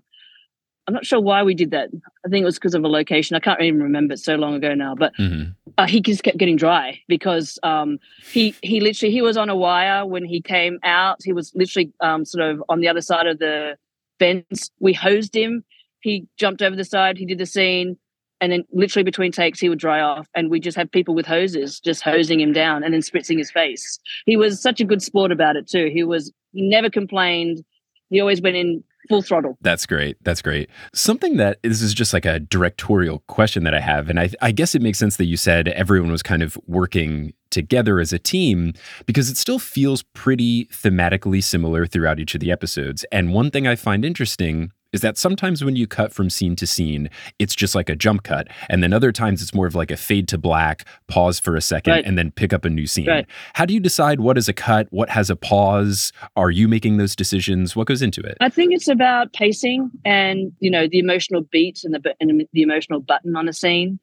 I'm 0.90 0.94
not 0.94 1.06
sure 1.06 1.20
why 1.20 1.44
we 1.44 1.54
did 1.54 1.70
that. 1.70 1.88
I 2.26 2.28
think 2.28 2.42
it 2.42 2.44
was 2.44 2.56
because 2.56 2.74
of 2.74 2.82
a 2.82 2.88
location. 2.88 3.36
I 3.36 3.38
can't 3.38 3.62
even 3.62 3.80
remember. 3.80 4.14
It's 4.14 4.24
so 4.24 4.34
long 4.34 4.54
ago 4.56 4.74
now. 4.74 4.96
But 4.96 5.14
Mhm. 5.20 5.54
uh, 5.78 5.86
he 5.86 6.00
just 6.00 6.24
kept 6.24 6.36
getting 6.36 6.56
dry 6.56 7.00
because 7.06 7.60
um, 7.62 8.00
he 8.32 8.56
he 8.64 8.80
literally 8.80 9.12
he 9.12 9.22
was 9.22 9.36
on 9.36 9.48
a 9.48 9.54
wire 9.54 10.04
when 10.04 10.24
he 10.24 10.40
came 10.40 10.80
out. 10.82 11.20
He 11.22 11.32
was 11.32 11.52
literally 11.54 11.92
um, 12.00 12.24
sort 12.24 12.42
of 12.50 12.60
on 12.68 12.80
the 12.80 12.88
other 12.88 13.00
side 13.02 13.28
of 13.28 13.38
the 13.38 13.76
fence. 14.18 14.68
We 14.80 14.92
hosed 14.92 15.32
him. 15.32 15.62
He 16.00 16.26
jumped 16.36 16.60
over 16.60 16.74
the 16.74 16.84
side. 16.84 17.16
He 17.18 17.24
did 17.24 17.38
the 17.38 17.46
scene, 17.46 17.96
and 18.40 18.50
then 18.50 18.64
literally 18.72 19.04
between 19.04 19.30
takes 19.30 19.60
he 19.60 19.68
would 19.68 19.78
dry 19.78 20.00
off. 20.00 20.26
And 20.34 20.50
we 20.50 20.58
just 20.58 20.76
have 20.76 20.90
people 20.90 21.14
with 21.14 21.26
hoses 21.26 21.78
just 21.78 22.02
hosing 22.02 22.40
him 22.40 22.52
down 22.52 22.82
and 22.82 22.92
then 22.92 23.00
spritzing 23.00 23.38
his 23.38 23.52
face. 23.52 24.00
He 24.26 24.36
was 24.36 24.60
such 24.60 24.80
a 24.80 24.84
good 24.84 25.02
sport 25.02 25.30
about 25.30 25.54
it 25.54 25.68
too. 25.68 25.88
He 25.92 26.02
was 26.02 26.32
he 26.52 26.62
never 26.68 26.90
complained. 26.90 27.62
He 28.08 28.18
always 28.20 28.42
went 28.42 28.56
in 28.56 28.82
full 29.10 29.22
throttle. 29.22 29.58
That's 29.60 29.84
great. 29.84 30.16
That's 30.22 30.40
great. 30.40 30.70
Something 30.94 31.36
that 31.36 31.58
this 31.62 31.82
is 31.82 31.92
just 31.92 32.14
like 32.14 32.24
a 32.24 32.40
directorial 32.40 33.18
question 33.26 33.64
that 33.64 33.74
I 33.74 33.80
have. 33.80 34.08
And 34.08 34.18
I, 34.18 34.30
I 34.40 34.52
guess 34.52 34.74
it 34.74 34.80
makes 34.80 34.98
sense 34.98 35.16
that 35.16 35.26
you 35.26 35.36
said 35.36 35.68
everyone 35.68 36.10
was 36.10 36.22
kind 36.22 36.42
of 36.42 36.56
working 36.66 37.34
together 37.50 37.98
as 37.98 38.12
a 38.12 38.18
team 38.18 38.72
because 39.06 39.28
it 39.28 39.36
still 39.36 39.58
feels 39.58 40.04
pretty 40.14 40.66
thematically 40.66 41.42
similar 41.42 41.84
throughout 41.86 42.20
each 42.20 42.34
of 42.34 42.40
the 42.40 42.52
episodes. 42.52 43.04
And 43.10 43.34
one 43.34 43.50
thing 43.50 43.66
I 43.66 43.74
find 43.74 44.04
interesting 44.04 44.70
is 44.92 45.00
that 45.02 45.16
sometimes 45.16 45.64
when 45.64 45.76
you 45.76 45.86
cut 45.86 46.12
from 46.12 46.28
scene 46.30 46.56
to 46.56 46.66
scene, 46.66 47.08
it's 47.38 47.54
just 47.54 47.74
like 47.74 47.88
a 47.88 47.94
jump 47.96 48.22
cut. 48.24 48.48
And 48.68 48.82
then 48.82 48.92
other 48.92 49.12
times 49.12 49.40
it's 49.42 49.54
more 49.54 49.66
of 49.66 49.74
like 49.74 49.90
a 49.90 49.96
fade 49.96 50.26
to 50.28 50.38
black, 50.38 50.84
pause 51.08 51.38
for 51.38 51.54
a 51.56 51.60
second, 51.60 51.92
Right. 51.92 52.04
and 52.04 52.18
then 52.18 52.30
pick 52.32 52.52
up 52.52 52.64
a 52.64 52.70
new 52.70 52.86
scene. 52.86 53.06
Right. 53.06 53.26
How 53.54 53.64
do 53.64 53.74
you 53.74 53.80
decide 53.80 54.20
what 54.20 54.36
is 54.36 54.48
a 54.48 54.52
cut? 54.52 54.88
What 54.90 55.08
has 55.10 55.30
a 55.30 55.36
pause? 55.36 56.12
Are 56.36 56.50
you 56.50 56.66
making 56.68 56.96
those 56.96 57.14
decisions? 57.14 57.76
What 57.76 57.86
goes 57.86 58.02
into 58.02 58.20
it? 58.22 58.36
I 58.40 58.48
think 58.48 58.72
it's 58.72 58.88
about 58.88 59.32
pacing 59.32 59.90
and 60.04 60.52
you 60.60 60.70
know 60.70 60.88
the 60.88 60.98
emotional 60.98 61.42
beats 61.42 61.84
and 61.84 61.94
the 61.94 62.14
and 62.20 62.46
the 62.52 62.62
emotional 62.62 63.00
button 63.00 63.36
on 63.36 63.48
a 63.48 63.52
scene, 63.52 64.00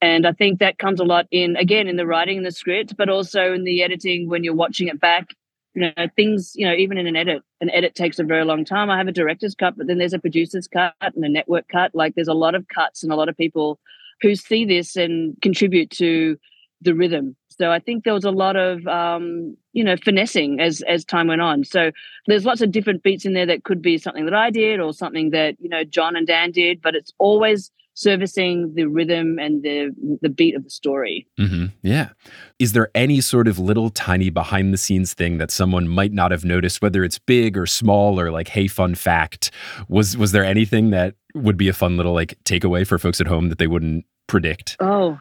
and 0.00 0.26
I 0.26 0.32
think 0.32 0.58
that 0.60 0.78
comes 0.78 0.98
a 1.00 1.04
lot 1.04 1.26
in 1.30 1.56
again 1.56 1.88
in 1.88 1.96
the 1.96 2.06
writing 2.06 2.38
and 2.38 2.46
the 2.46 2.50
script, 2.52 2.96
but 2.96 3.08
also 3.08 3.52
in 3.52 3.64
the 3.64 3.82
editing 3.82 4.28
when 4.28 4.44
you're 4.44 4.54
watching 4.54 4.88
it 4.88 4.98
back. 5.00 5.34
You 5.74 5.92
know 5.96 6.06
things. 6.16 6.52
You 6.54 6.66
know 6.66 6.74
even 6.74 6.98
in 6.98 7.06
an 7.06 7.16
edit, 7.16 7.42
an 7.60 7.70
edit 7.70 7.94
takes 7.94 8.18
a 8.18 8.24
very 8.24 8.44
long 8.44 8.64
time. 8.64 8.90
I 8.90 8.98
have 8.98 9.08
a 9.08 9.12
director's 9.12 9.54
cut, 9.54 9.76
but 9.76 9.86
then 9.86 9.98
there's 9.98 10.12
a 10.12 10.18
producer's 10.18 10.68
cut 10.68 10.94
and 11.00 11.24
a 11.24 11.28
network 11.28 11.68
cut. 11.68 11.94
Like 11.94 12.14
there's 12.14 12.28
a 12.28 12.34
lot 12.34 12.54
of 12.54 12.68
cuts 12.68 13.02
and 13.02 13.12
a 13.12 13.16
lot 13.16 13.28
of 13.28 13.36
people 13.36 13.78
who 14.20 14.34
see 14.34 14.64
this 14.64 14.96
and 14.96 15.36
contribute 15.42 15.90
to 15.90 16.36
the 16.80 16.94
rhythm. 16.94 17.36
So 17.48 17.70
I 17.70 17.78
think 17.78 18.04
there 18.04 18.14
was 18.14 18.24
a 18.24 18.30
lot 18.30 18.56
of 18.56 18.86
um, 18.86 19.56
you 19.72 19.84
know 19.84 19.96
finessing 19.96 20.60
as 20.60 20.82
as 20.82 21.04
time 21.04 21.28
went 21.28 21.40
on. 21.40 21.64
So 21.64 21.90
there's 22.26 22.44
lots 22.44 22.60
of 22.60 22.72
different 22.72 23.02
beats 23.02 23.24
in 23.24 23.34
there 23.34 23.46
that 23.46 23.64
could 23.64 23.82
be 23.82 23.98
something 23.98 24.24
that 24.24 24.34
I 24.34 24.50
did 24.50 24.80
or 24.80 24.92
something 24.92 25.30
that 25.30 25.56
you 25.60 25.68
know 25.68 25.84
Jon 25.84 26.16
and 26.16 26.26
Dan 26.26 26.50
did, 26.50 26.82
but 26.82 26.94
it's 26.94 27.12
always 27.18 27.70
servicing 27.94 28.72
the 28.74 28.86
rhythm 28.86 29.38
and 29.38 29.62
the 29.62 29.90
the 30.20 30.28
beat 30.28 30.54
of 30.54 30.64
the 30.64 30.70
story. 30.70 31.26
hmm 31.38 31.66
Yeah. 31.82 32.10
Is 32.58 32.72
there 32.72 32.90
any 32.94 33.20
sort 33.20 33.48
of 33.48 33.58
little 33.58 33.90
tiny 33.90 34.30
behind 34.30 34.72
the 34.72 34.78
scenes 34.78 35.14
thing 35.14 35.38
that 35.38 35.50
someone 35.50 35.88
might 35.88 36.12
not 36.12 36.30
have 36.30 36.44
noticed, 36.44 36.80
whether 36.80 37.04
it's 37.04 37.18
big 37.18 37.56
or 37.56 37.66
small 37.66 38.18
or 38.18 38.30
like, 38.30 38.48
hey, 38.48 38.66
fun 38.66 38.94
fact? 38.94 39.50
Was 39.88 40.16
was 40.16 40.32
there 40.32 40.44
anything 40.44 40.90
that 40.90 41.14
would 41.34 41.56
be 41.56 41.68
a 41.68 41.72
fun 41.72 41.96
little 41.96 42.14
like 42.14 42.38
takeaway 42.44 42.86
for 42.86 42.98
folks 42.98 43.20
at 43.20 43.26
home 43.26 43.48
that 43.48 43.58
they 43.58 43.66
wouldn't 43.66 44.04
predict? 44.26 44.76
Oh, 44.80 45.20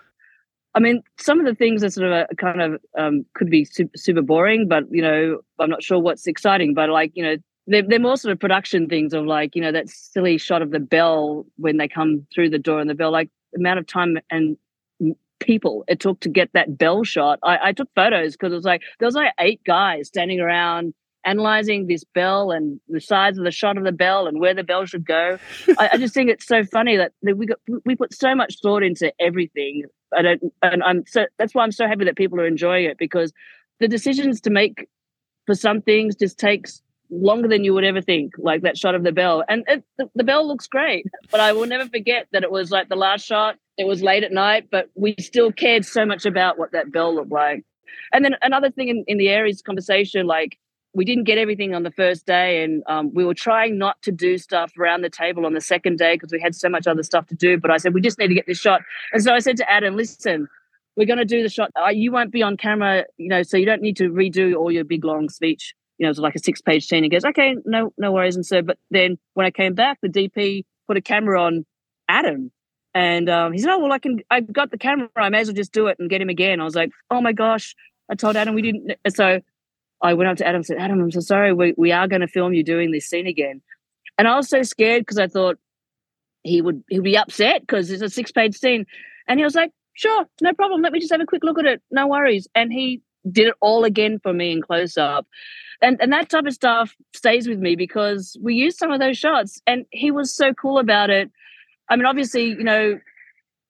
I 0.74 0.80
mean, 0.80 1.02
some 1.20 1.40
of 1.40 1.46
the 1.46 1.56
things 1.56 1.84
are 1.84 1.90
sort 1.90 2.08
of 2.08 2.14
a, 2.32 2.36
kind 2.36 2.62
of 2.62 2.82
um, 2.98 3.26
could 3.34 3.50
be 3.50 3.66
super, 3.66 3.92
super 3.98 4.22
boring, 4.22 4.68
but 4.70 4.86
you 4.90 5.02
know, 5.02 5.42
I'm 5.60 5.70
not 5.70 5.84
sure 5.84 6.00
what's 6.00 6.28
exciting. 6.28 6.74
But 6.74 6.90
like, 6.90 7.12
you 7.16 7.24
know, 7.24 7.36
they're, 7.68 7.84
they're 7.84 8.00
more 8.00 8.18
sort 8.18 8.32
of 8.32 8.40
production 8.40 8.88
things 8.88 9.14
of 9.14 9.26
like, 9.26 9.56
you 9.56 9.62
know, 9.62 9.72
that 9.72 9.90
silly 9.90 10.38
shot 10.38 10.62
of 10.62 10.72
the 10.72 10.80
bell 10.80 11.46
when 11.58 11.78
they 11.78 11.88
come 11.88 12.26
through 12.34 12.50
the 12.50 12.60
door 12.60 12.80
and 12.80 12.90
the 12.90 12.96
bell, 12.96 13.12
like 13.12 13.30
the 13.54 13.60
amount 13.60 13.80
of 13.80 13.88
time 13.88 14.18
and 14.30 14.58
people 15.40 15.84
it 15.88 16.00
took 16.00 16.20
to 16.22 16.30
get 16.30 16.50
that 16.54 16.78
bell 16.78 17.04
shot. 17.04 17.40
I, 17.44 17.70
I 17.70 17.72
took 17.74 17.90
photos 17.96 18.34
because 18.34 18.54
it 18.54 18.56
was 18.56 18.66
like 18.66 18.82
there 19.00 19.08
was 19.08 19.16
like 19.16 19.34
eight 19.40 19.62
guys 19.66 20.08
standing 20.08 20.40
around 20.40 20.94
analyzing 21.24 21.88
this 21.88 22.04
bell 22.04 22.52
and 22.52 22.80
the 22.88 23.02
size 23.02 23.38
of 23.38 23.44
the 23.44 23.52
shot 23.52 23.78
of 23.78 23.84
the 23.84 23.92
bell 23.92 24.28
and 24.28 24.40
where 24.40 24.54
the 24.54 24.64
bell 24.64 24.86
should 24.86 25.06
go. 25.06 25.38
I, 25.78 25.92
I 25.94 25.98
just 25.98 26.14
think 26.14 26.30
it's 26.30 26.48
so 26.48 26.64
funny 26.64 26.98
that, 26.98 27.12
that 27.24 27.38
we 27.38 27.46
got 27.48 27.60
we 27.86 27.96
put 27.96 28.14
so 28.14 28.34
much 28.36 28.60
thought 28.62 28.84
into 28.84 29.12
everything. 29.20 29.84
I 30.16 30.22
don't, 30.22 30.42
and 30.62 30.84
I'm 30.84 31.04
so 31.08 31.26
that's 31.38 31.54
why 31.54 31.64
I'm 31.64 31.72
so 31.72 31.88
happy 31.88 32.06
that 32.06 32.16
people 32.16 32.40
are 32.40 32.48
enjoying 32.48 32.86
it 32.86 32.98
because 32.98 33.34
the 33.80 33.88
decisions 33.88 34.42
to 34.42 34.50
make 34.50 34.88
for 35.46 35.56
some 35.56 35.82
things 35.82 36.16
just 36.16 36.38
takes 36.38 36.82
longer 37.12 37.48
than 37.48 37.64
you 37.64 37.74
would 37.74 37.84
ever 37.84 38.02
think. 38.02 38.34
Like 38.38 38.62
that 38.62 38.78
shot 38.78 38.96
of 38.96 39.04
the 39.04 39.12
bell, 39.12 39.44
and 39.48 39.64
it, 39.68 39.84
the, 39.98 40.10
the 40.16 40.24
bell 40.24 40.48
looks 40.48 40.68
great, 40.68 41.06
but 41.30 41.40
I 41.40 41.54
will 41.54 41.68
never 41.68 41.88
forget 41.88 42.28
that 42.32 42.44
it 42.44 42.52
was 42.52 42.72
like 42.72 42.90
the 42.90 42.96
last 42.96 43.26
shot. 43.26 43.58
It 43.78 43.86
was 43.86 44.02
late 44.02 44.24
at 44.24 44.32
night, 44.32 44.70
but 44.72 44.90
we 44.96 45.16
still 45.20 45.52
cared 45.52 45.86
so 45.86 46.06
much 46.06 46.26
about 46.26 46.58
what 46.58 46.72
that 46.72 46.92
bell 46.92 47.14
looked 47.16 47.32
like. 47.32 47.64
And 48.14 48.24
then 48.24 48.36
another 48.42 48.70
thing 48.70 48.90
in, 48.90 49.04
in 49.08 49.18
the 49.18 49.34
Ares 49.34 49.62
conversation, 49.62 50.28
like 50.28 50.58
we 50.94 51.06
didn't 51.06 51.24
get 51.24 51.38
everything 51.38 51.74
on 51.74 51.84
the 51.84 51.92
first 51.92 52.26
day 52.26 52.64
and 52.64 52.84
um, 52.88 53.14
we 53.14 53.24
were 53.24 53.34
trying 53.34 53.78
not 53.78 54.02
to 54.02 54.12
do 54.12 54.38
stuff 54.38 54.74
around 54.78 55.02
the 55.02 55.10
table 55.10 55.46
on 55.46 55.54
the 55.54 55.62
second 55.62 55.98
day 55.98 56.16
because 56.16 56.32
we 56.32 56.40
had 56.40 56.54
so 56.54 56.68
much 56.68 56.88
other 56.88 57.04
stuff 57.04 57.28
to 57.28 57.36
do 57.36 57.58
but 57.58 57.72
i 57.72 57.78
said 57.78 57.94
we 57.94 58.02
just 58.02 58.20
need 58.20 58.28
to 58.28 58.34
get 58.34 58.46
this 58.46 58.60
shot 58.60 58.82
and 59.14 59.24
so 59.24 59.34
i 59.34 59.40
said 59.40 59.58
to 59.58 59.72
adam 59.72 59.96
listen 59.96 60.48
we're 60.98 61.08
going 61.08 61.18
to 61.18 61.26
do 61.26 61.42
the 61.42 61.50
shot 61.50 61.72
you 61.94 62.12
won't 62.12 62.32
be 62.32 62.44
on 62.44 62.58
camera 62.58 63.06
you 63.18 63.30
know 63.30 63.44
so 63.44 63.58
you 63.58 63.66
don't 63.66 63.82
need 63.82 63.96
to 63.96 64.10
redo 64.10 64.56
all 64.56 64.72
your 64.72 64.84
big 64.84 65.06
long 65.06 65.30
speech 65.30 65.74
you 66.02 66.06
know 66.06 66.10
it 66.10 66.18
was 66.18 66.20
like 66.20 66.34
a 66.34 66.40
six 66.40 66.62
page 66.62 66.88
scene 66.88 67.04
he 67.04 67.10
goes 67.10 67.24
okay 67.24 67.56
no 67.64 67.94
no 67.96 68.12
worries 68.12 68.36
and 68.36 68.46
so 68.46 68.64
but 68.64 68.80
then 68.90 69.20
when 69.36 69.46
i 69.46 69.52
came 69.52 69.76
back 69.76 70.00
the 70.02 70.10
dp 70.10 70.66
put 70.88 70.98
a 70.98 71.02
camera 71.02 71.40
on 71.40 71.64
adam 72.10 72.52
and 72.96 73.30
um, 73.30 73.54
he 73.54 73.60
said 73.60 73.70
oh 73.70 73.78
well 73.78 73.92
i 73.92 74.00
can 74.00 74.20
i 74.32 74.42
got 74.42 74.72
the 74.72 74.78
camera 74.78 75.08
i 75.16 75.30
may 75.30 75.42
as 75.42 75.48
well 75.48 75.56
just 75.56 75.72
do 75.72 75.86
it 75.86 75.98
and 76.00 76.10
get 76.10 76.20
him 76.20 76.30
again 76.30 76.60
i 76.60 76.64
was 76.64 76.76
like 76.76 76.90
oh 77.12 77.22
my 77.22 77.32
gosh 77.32 77.76
i 78.10 78.16
told 78.16 78.36
adam 78.36 78.56
we 78.56 78.64
didn't 78.64 78.92
so 79.10 79.40
I 80.02 80.14
went 80.16 80.30
up 80.30 80.38
to 80.38 80.48
Adam 80.48 80.58
and 80.58 80.66
said, 80.66 80.78
Adam, 80.80 81.00
I'm 81.00 81.12
so 81.12 81.20
sorry. 81.20 81.54
We, 81.54 81.74
we 81.78 81.92
are 81.92 82.08
going 82.08 82.22
to 82.22 82.28
film 82.28 82.54
you 82.54 82.64
doing 82.64 82.92
this 82.92 83.06
scene 83.06 83.28
again. 83.28 83.62
And 84.18 84.28
I 84.28 84.36
was 84.36 84.50
so 84.50 84.64
scared 84.64 85.02
because 85.02 85.20
I 85.20 85.28
thought 85.28 85.58
he 86.44 86.62
would 86.62 86.84
he'd 86.90 87.04
be 87.04 87.18
upset 87.18 87.62
because 87.62 87.92
it's 87.92 88.02
a 88.02 88.10
six 88.10 88.32
page 88.32 88.58
scene. 88.58 88.86
And 89.28 89.40
he 89.40 89.44
was 89.44 89.56
like, 89.56 89.72
sure, 89.94 90.26
no 90.42 90.54
problem. 90.54 90.82
Let 90.82 90.92
me 90.92 91.00
just 91.00 91.12
have 91.12 91.22
a 91.22 91.26
quick 91.26 91.44
look 91.44 91.60
at 91.60 91.66
it. 91.66 91.82
No 91.92 92.08
worries. 92.08 92.48
And 92.56 92.74
he 92.74 93.02
did 93.30 93.48
it 93.48 93.56
all 93.62 93.84
again 93.84 94.20
for 94.20 94.34
me 94.34 94.52
in 94.52 94.62
close 94.62 94.98
up. 94.98 95.28
And, 95.82 96.00
and 96.00 96.14
that 96.14 96.30
type 96.30 96.46
of 96.46 96.54
stuff 96.54 96.96
stays 97.16 97.48
with 97.48 97.60
me 97.60 97.76
because 97.76 98.38
we 98.42 98.54
used 98.54 98.78
some 98.78 98.92
of 98.92 99.00
those 99.00 99.18
shots 99.18 99.62
and 99.66 99.86
he 99.92 100.12
was 100.12 100.34
so 100.34 100.54
cool 100.54 100.78
about 100.78 101.10
it. 101.10 101.32
I 101.90 101.96
mean, 101.96 102.06
obviously, 102.06 102.50
you 102.50 102.64
know, 102.64 103.00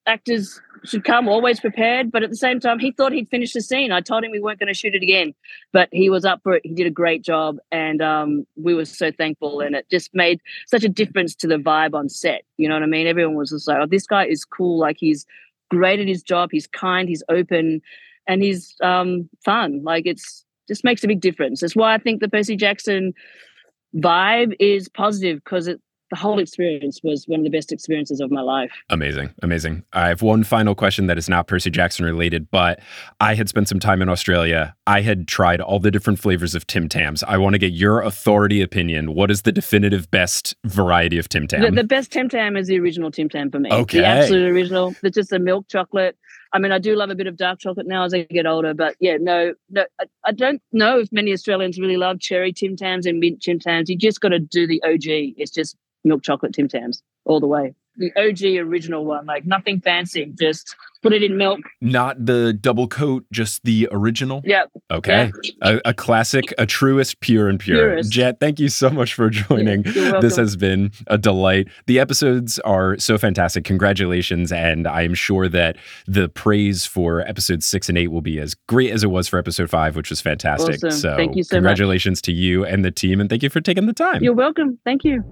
actors 0.06 0.60
should 0.84 1.04
come 1.04 1.28
always 1.28 1.60
prepared, 1.60 2.12
but 2.12 2.24
at 2.24 2.30
the 2.30 2.36
same 2.36 2.60
time, 2.60 2.80
he 2.80 2.92
thought 2.92 3.12
he'd 3.12 3.30
finished 3.30 3.54
the 3.54 3.62
scene. 3.62 3.92
I 3.92 4.02
told 4.02 4.24
him 4.24 4.32
we 4.32 4.40
weren't 4.40 4.60
going 4.60 4.68
to 4.68 4.74
shoot 4.74 4.96
it 4.96 5.04
again, 5.04 5.34
but 5.72 5.90
he 5.92 6.10
was 6.10 6.26
up 6.26 6.42
for 6.44 6.56
it. 6.56 6.66
He 6.66 6.74
did 6.74 6.88
a 6.88 6.92
great 6.92 7.24
job, 7.24 7.58
and 7.72 8.02
um, 8.02 8.48
we 8.56 8.74
were 8.74 8.86
so 8.86 9.12
thankful. 9.12 9.62
And 9.62 9.76
it 9.76 9.86
just 9.92 10.10
made 10.14 10.42
such 10.68 10.84
a 10.84 10.90
difference 10.90 11.36
to 11.36 11.48
the 11.48 11.58
vibe 11.58 11.94
on 11.94 12.10
set. 12.10 12.44
You 12.58 12.68
know 12.68 12.76
what 12.76 12.84
I 12.84 12.88
mean? 12.88 13.08
Everyone 13.08 13.36
was 13.36 13.52
just 13.52 13.68
like, 13.68 13.78
"Oh, 13.80 13.86
this 13.86 14.08
guy 14.08 14.26
is 14.26 14.44
cool. 14.44 14.80
Like 14.80 14.98
he's 15.00 15.26
great 15.70 16.00
at 16.00 16.08
his 16.08 16.24
job. 16.24 16.50
He's 16.52 16.68
kind. 16.68 17.08
He's 17.08 17.24
open, 17.30 17.82
and 18.28 18.42
he's 18.42 18.76
um, 18.82 19.30
fun. 19.44 19.82
Like 19.84 20.06
it's 20.06 20.46
just 20.68 20.84
makes 20.84 21.04
a 21.04 21.08
big 21.08 21.22
difference. 21.22 21.62
That's 21.62 21.76
why 21.76 21.94
I 21.94 21.98
think 21.98 22.22
the 22.22 22.30
Percy 22.30 22.56
Jackson 22.56 23.14
vibe 23.96 24.56
is 24.60 24.88
positive 24.88 25.44
because 25.44 25.68
it 25.68 25.82
the 26.12 26.18
whole 26.18 26.40
experience 26.40 27.00
was 27.04 27.24
one 27.26 27.40
of 27.40 27.46
the 27.46 27.50
best 27.50 27.72
experiences 27.72 28.20
of 28.20 28.30
my 28.30 28.42
life. 28.42 28.72
Amazing. 28.90 29.34
Amazing. 29.42 29.84
I 29.94 30.10
have 30.10 30.22
one 30.22 30.44
final 30.44 30.76
question 30.76 31.08
that 31.08 31.18
is 31.18 31.30
not 31.30 31.48
Percy 31.48 31.70
Jackson 31.70 32.06
related, 32.06 32.52
but 32.52 32.82
I 33.22 33.34
had 33.34 33.48
spent 33.48 33.70
some 33.70 33.80
time 33.80 34.02
in 34.02 34.10
Australia. 34.10 34.76
I 34.86 35.02
had 35.02 35.26
tried 35.26 35.62
all 35.62 35.80
the 35.80 35.90
different 35.90 36.20
flavors 36.20 36.54
of 36.54 36.68
Tim 36.68 36.90
Tams. 36.90 37.24
I 37.24 37.38
want 37.38 37.54
to 37.54 37.60
get 37.60 37.72
your 37.72 38.02
authority 38.02 38.62
opinion. 38.62 39.14
What 39.14 39.32
is 39.32 39.44
the 39.44 39.54
definitive 39.54 40.12
best 40.12 40.54
variety 40.66 41.18
of 41.18 41.30
Tim 41.30 41.48
Tam? 41.48 41.62
The, 41.62 41.72
the 41.72 41.84
best 41.86 42.12
Tim 42.12 42.28
Tam 42.28 42.58
is 42.58 42.68
the 42.68 42.78
original 42.78 43.10
Tim 43.10 43.30
Tam 43.30 43.50
for 43.50 43.60
me. 43.60 43.72
Okay. 43.72 44.00
The 44.00 44.06
absolute 44.06 44.52
original. 44.52 44.94
It's 45.02 45.16
just 45.16 45.32
a 45.32 45.40
milk 45.40 45.70
chocolate. 45.70 46.18
I 46.54 46.60
mean, 46.60 46.72
I 46.72 46.80
do 46.80 46.96
love 46.96 47.10
a 47.10 47.16
bit 47.16 47.28
of 47.28 47.38
dark 47.38 47.60
chocolate 47.60 47.88
now 47.88 48.04
as 48.04 48.14
I 48.14 48.24
get 48.24 48.46
older, 48.46 48.74
but 48.74 48.96
yeah, 49.00 49.18
no, 49.20 49.54
no, 49.70 49.86
I, 50.00 50.06
I 50.26 50.32
don't 50.32 50.62
know 50.72 51.00
if 51.00 51.12
many 51.12 51.32
Australians 51.32 51.80
really 51.80 51.98
love 51.98 52.20
cherry 52.20 52.52
Tim 52.52 52.76
Tams 52.76 53.06
and 53.06 53.20
mint 53.20 53.42
Tim 53.42 53.60
Tams. 53.60 53.90
You 53.90 53.98
just 53.98 54.20
got 54.20 54.30
to 54.30 54.40
do 54.40 54.68
the 54.68 54.82
OG. 54.84 55.36
It's 55.38 55.52
just 55.52 55.78
milk 56.04 56.24
chocolate 56.24 56.54
Tim 56.54 56.68
Tams 56.68 57.02
all 57.26 57.40
the 57.40 57.48
way. 57.48 57.74
The 58.02 58.12
OG 58.20 58.68
original 58.68 59.06
one, 59.06 59.26
like 59.26 59.46
nothing 59.46 59.80
fancy, 59.80 60.34
just 60.40 60.76
put 61.04 61.14
it 61.14 61.24
in 61.24 61.36
milk. 61.38 61.60
not 61.82 62.24
the 62.26 62.54
double 62.54 62.88
coat, 62.88 63.26
just 63.32 63.64
the 63.64 63.88
original. 63.92 64.42
Yeah, 64.44 64.66
Okay. 64.92 65.32
A, 65.64 65.80
a 65.86 65.94
classic, 65.96 66.54
a 66.60 66.66
truest, 66.68 67.20
pure 67.22 67.48
and 67.48 67.60
pure. 67.60 67.78
Purest. 67.78 68.12
Jet, 68.12 68.40
thank 68.40 68.60
you 68.60 68.70
so 68.70 68.90
much 68.90 69.14
for 69.16 69.30
joining. 69.30 69.82
This 69.84 70.36
has 70.36 70.56
been 70.56 70.92
a 71.08 71.18
delight. 71.18 71.68
The 71.88 72.00
episodes 72.00 72.60
are 72.60 72.98
so 73.00 73.18
fantastic. 73.18 73.64
Congratulations. 73.64 74.52
And 74.52 74.88
I 74.88 75.02
am 75.04 75.14
sure 75.16 75.48
that 75.48 75.78
the 76.08 76.28
praise 76.30 76.86
for 76.86 77.22
episodes 77.22 77.66
six 77.66 77.90
and 77.90 77.98
eight 77.98 78.10
will 78.10 78.22
be 78.22 78.40
as 78.40 78.54
great 78.68 78.92
as 78.92 79.04
it 79.04 79.08
was 79.08 79.28
for 79.28 79.40
episode 79.40 79.70
five, 79.70 79.96
which 79.96 80.10
was 80.10 80.22
fantastic. 80.22 80.76
Awesome. 80.76 80.92
So, 80.92 81.16
Thank 81.16 81.36
you 81.36 81.44
so 81.44 81.56
much. 81.56 81.60
congratulations 81.62 82.22
to 82.24 82.32
you 82.32 82.64
and 82.66 82.84
the 82.86 82.92
team. 82.92 83.20
And 83.22 83.30
thank 83.30 83.42
you 83.44 83.50
for 83.50 83.62
taking 83.62 83.86
the 83.88 83.94
time. 83.94 84.24
You're 84.24 84.34
welcome. 84.34 84.78
Thank 84.86 85.04
you. 85.04 85.24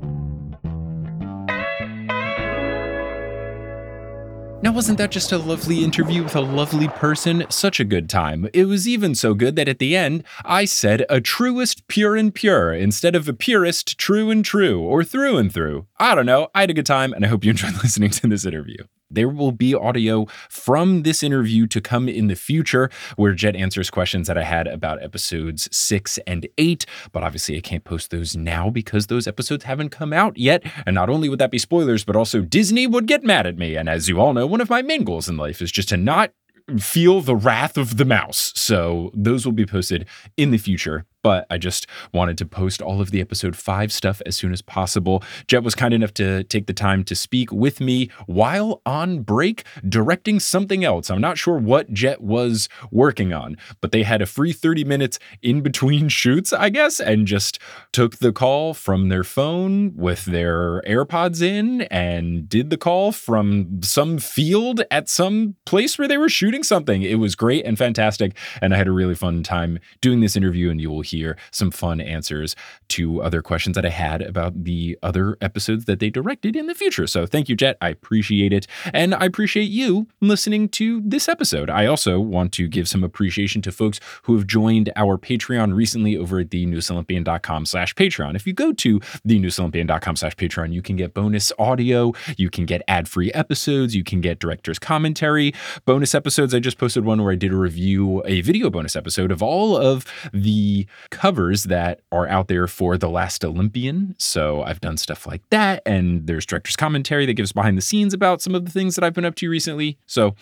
Now, 4.62 4.74
wasn't 4.74 4.98
that 4.98 5.10
just 5.10 5.32
a 5.32 5.38
lovely 5.38 5.86
interview 5.86 6.22
with 6.22 6.36
a 6.36 6.42
lovely 6.42 6.90
person? 6.90 7.46
Such 7.50 7.80
a 7.80 7.86
good 7.86 8.10
time. 8.10 8.50
It 8.54 8.66
was 8.66 8.90
even 8.90 9.16
so 9.16 9.34
good 9.34 9.56
that 9.56 9.70
at 9.70 9.80
the 9.80 9.96
end, 9.96 10.26
I 10.44 10.66
said 10.66 11.06
a 11.10 11.22
truest 11.22 11.88
pure 11.88 12.18
and 12.18 12.36
pure 12.36 12.74
instead 12.74 13.16
of 13.16 13.30
a 13.30 13.34
purest 13.34 13.98
true 13.98 14.30
and 14.30 14.44
true 14.44 14.82
or 14.82 15.06
through 15.06 15.38
and 15.38 15.54
through. 15.54 15.88
I 15.98 16.14
don't 16.14 16.26
know. 16.26 16.50
I 16.54 16.62
had 16.62 16.70
a 16.70 16.74
good 16.74 16.86
time 16.86 17.14
and 17.14 17.24
I 17.24 17.30
hope 17.30 17.46
you 17.46 17.52
enjoyed 17.52 17.74
listening 17.84 18.10
to 18.10 18.28
this 18.28 18.46
interview. 18.46 18.84
There 19.12 19.30
will 19.30 19.52
be 19.52 19.74
audio 19.74 20.28
from 20.50 21.02
this 21.02 21.24
interview 21.24 21.66
to 21.68 21.82
come 21.82 22.08
in 22.08 22.28
the 22.28 22.36
future 22.36 22.92
where 23.16 23.34
Jet 23.34 23.56
answers 23.56 23.90
questions 23.90 24.28
that 24.28 24.38
I 24.38 24.44
had 24.44 24.68
about 24.68 25.02
episodes 25.02 25.68
six 25.76 26.20
and 26.28 26.48
eight. 26.60 26.86
But 27.12 27.24
obviously, 27.24 27.58
I 27.58 27.62
can't 27.62 27.84
post 27.84 28.12
those 28.12 28.36
now 28.36 28.70
because 28.70 29.08
those 29.08 29.28
episodes 29.28 29.64
haven't 29.64 29.90
come 29.90 30.14
out 30.14 30.38
yet. 30.38 30.64
And 30.86 30.94
not 30.94 31.10
only 31.10 31.28
would 31.28 31.40
that 31.40 31.50
be 31.50 31.58
spoilers, 31.58 32.06
but 32.06 32.16
also 32.16 32.42
Disney 32.42 32.86
would 32.86 33.08
get 33.08 33.24
mad 33.24 33.48
at 33.48 33.58
me. 33.58 33.76
And 33.76 33.90
as 33.90 34.08
you 34.08 34.22
all 34.22 34.34
know, 34.34 34.46
one 34.46 34.62
of 34.62 34.70
my 34.70 34.84
main 34.84 35.04
goals 35.04 35.28
in 35.28 35.38
life 35.38 35.60
is 35.60 35.72
just 35.72 35.90
to 35.90 35.98
not 35.98 36.32
feel 36.78 37.22
the 37.22 37.36
wrath 37.36 37.78
of 37.78 37.98
the 37.98 38.06
mouse. 38.06 38.52
So 38.56 39.10
those 39.16 39.44
will 39.44 39.54
be 39.54 39.66
posted 39.66 40.08
in 40.38 40.52
the 40.52 40.58
future. 40.60 41.06
But 41.22 41.46
I 41.50 41.58
just 41.58 41.88
wanted 42.14 42.38
to 42.40 42.46
post 42.46 42.82
all 42.82 43.02
of 43.02 43.12
the 43.12 43.22
episode 43.22 43.56
five 43.56 43.92
stuff 43.92 44.22
as 44.26 44.38
soon 44.38 44.52
as 44.52 44.62
possible. 44.62 45.24
Jet 45.48 45.64
was 45.64 45.76
kind 45.76 45.94
enough 45.94 46.14
to 46.16 46.44
take 46.44 46.68
the 46.68 46.74
time 46.74 47.04
to 47.06 47.16
speak 47.16 47.52
with 47.52 47.82
me 47.82 48.10
while 48.26 48.82
on 48.86 49.22
break 49.22 49.64
directing 49.88 50.40
something 50.40 50.84
else. 50.84 51.10
I'm 51.10 51.22
not 51.22 51.38
sure 51.38 51.58
what 51.58 51.94
Jet 51.94 52.22
was 52.22 52.70
working 52.92 53.34
on, 53.34 53.58
but 53.82 53.92
they 53.92 54.04
had 54.04 54.22
a 54.22 54.26
free 54.26 54.54
30 54.54 54.84
minutes 54.84 55.20
in 55.42 55.62
between 55.62 56.10
shoots, 56.20 56.54
I 56.54 56.70
guess, 56.70 57.00
and 57.00 57.28
just 57.28 57.60
took 57.92 58.18
the 58.18 58.32
call 58.32 58.74
from 58.74 59.10
their 59.10 59.24
phone 59.24 59.96
with 59.96 60.26
their 60.26 60.82
AirPods 60.82 61.42
in 61.42 61.82
and 61.84 62.48
did 62.48 62.70
the 62.70 62.78
call 62.78 63.12
from 63.12 63.82
some 63.84 64.18
field 64.18 64.82
at 64.92 65.10
some 65.10 65.56
place 65.66 65.98
where 65.98 66.08
they 66.08 66.18
were 66.18 66.30
shooting 66.30 66.64
something. 66.64 67.02
It 67.02 67.16
was 67.16 67.36
great 67.36 67.66
and 67.66 67.78
fantastic. 67.78 68.38
And 68.62 68.74
I 68.74 68.78
had 68.78 68.88
a 68.88 68.92
really 68.92 69.16
fun 69.16 69.44
time 69.44 69.80
doing 70.02 70.20
this 70.20 70.36
interview, 70.36 70.70
and 70.70 70.80
you 70.80 70.90
will 70.90 71.02
hear 71.10 71.38
some 71.52 71.72
fun 71.72 72.02
answers 72.02 72.56
to 72.90 73.22
other 73.22 73.42
questions 73.42 73.76
that 73.76 73.86
I 73.86 73.90
had 73.90 74.22
about 74.22 74.64
the 74.64 74.98
other 75.02 75.38
episodes 75.42 75.86
that 75.86 76.00
they 76.00 76.10
directed 76.10 76.56
in 76.56 76.68
the 76.68 76.76
future. 76.76 77.08
So 77.08 77.26
thank 77.26 77.50
you, 77.50 77.56
Jet. 77.56 77.78
I 77.82 77.90
appreciate 77.90 78.54
it. 78.54 78.68
And 78.94 79.14
I 79.14 79.26
appreciate 79.26 79.70
you 79.70 80.08
listening 80.22 80.70
to 80.70 81.02
this 81.06 81.28
episode. 81.28 81.70
I 81.70 81.86
also 81.86 82.20
want 82.20 82.52
to 82.54 82.68
give 82.68 82.88
some 82.88 83.04
appreciation 83.04 83.62
to 83.64 83.72
folks 83.72 84.00
who 84.24 84.36
have 84.36 84.48
joined 84.48 84.92
our 84.96 85.18
Patreon 85.18 85.76
recently 85.76 86.18
over 86.18 86.40
at 86.40 86.52
the 86.52 86.66
newestolympian.com 86.66 87.66
slash 87.66 87.94
Patreon. 87.96 88.36
If 88.36 88.48
you 88.48 88.54
go 88.54 88.74
to 88.74 89.00
the 89.24 89.40
newestolympian.com 89.40 90.16
slash 90.16 90.36
Patreon, 90.36 90.74
you 90.74 90.82
can 90.82 90.96
get 90.96 91.14
bonus 91.14 91.52
audio, 91.60 92.14
you 92.38 92.50
can 92.50 92.66
get 92.66 92.82
ad-free 92.88 93.32
episodes, 93.34 93.96
you 93.96 94.04
can 94.04 94.22
get 94.22 94.40
director's 94.40 94.80
commentary, 94.80 95.54
bonus 95.86 96.16
episodes. 96.16 96.54
I 96.54 96.60
just 96.60 96.78
posted 96.78 97.06
one 97.06 97.22
where 97.24 97.32
I 97.32 97.36
did 97.36 97.54
a 97.54 97.58
review, 97.58 98.24
a 98.26 98.42
video 98.42 98.70
bonus 98.70 98.96
episode 98.96 99.32
of 99.32 99.42
all 99.42 99.78
of 99.78 100.06
the 100.34 100.88
covers 101.10 101.66
that 101.66 102.02
are 102.12 102.28
out 102.28 102.48
there 102.48 102.68
for 102.68 102.98
The 102.98 103.10
Last 103.10 103.44
Olympian. 103.46 104.16
So 104.18 104.64
I've 104.64 104.82
done 104.82 104.98
stuff 104.98 105.26
like 105.26 105.42
that. 105.50 105.82
And 105.86 106.28
there's 106.28 106.46
director's 106.46 106.76
commentary 106.76 107.26
that 107.26 107.34
gives 107.34 107.52
behind 107.52 107.78
the 107.78 107.82
scenes 107.82 108.14
about 108.14 108.42
some 108.42 108.56
of 108.56 108.66
the 108.66 108.72
things 108.72 108.96
that 108.96 109.04
I've 109.04 109.14
been 109.14 109.26
up 109.26 109.36
to 109.36 109.50
recently. 109.50 109.98
So 110.06 110.36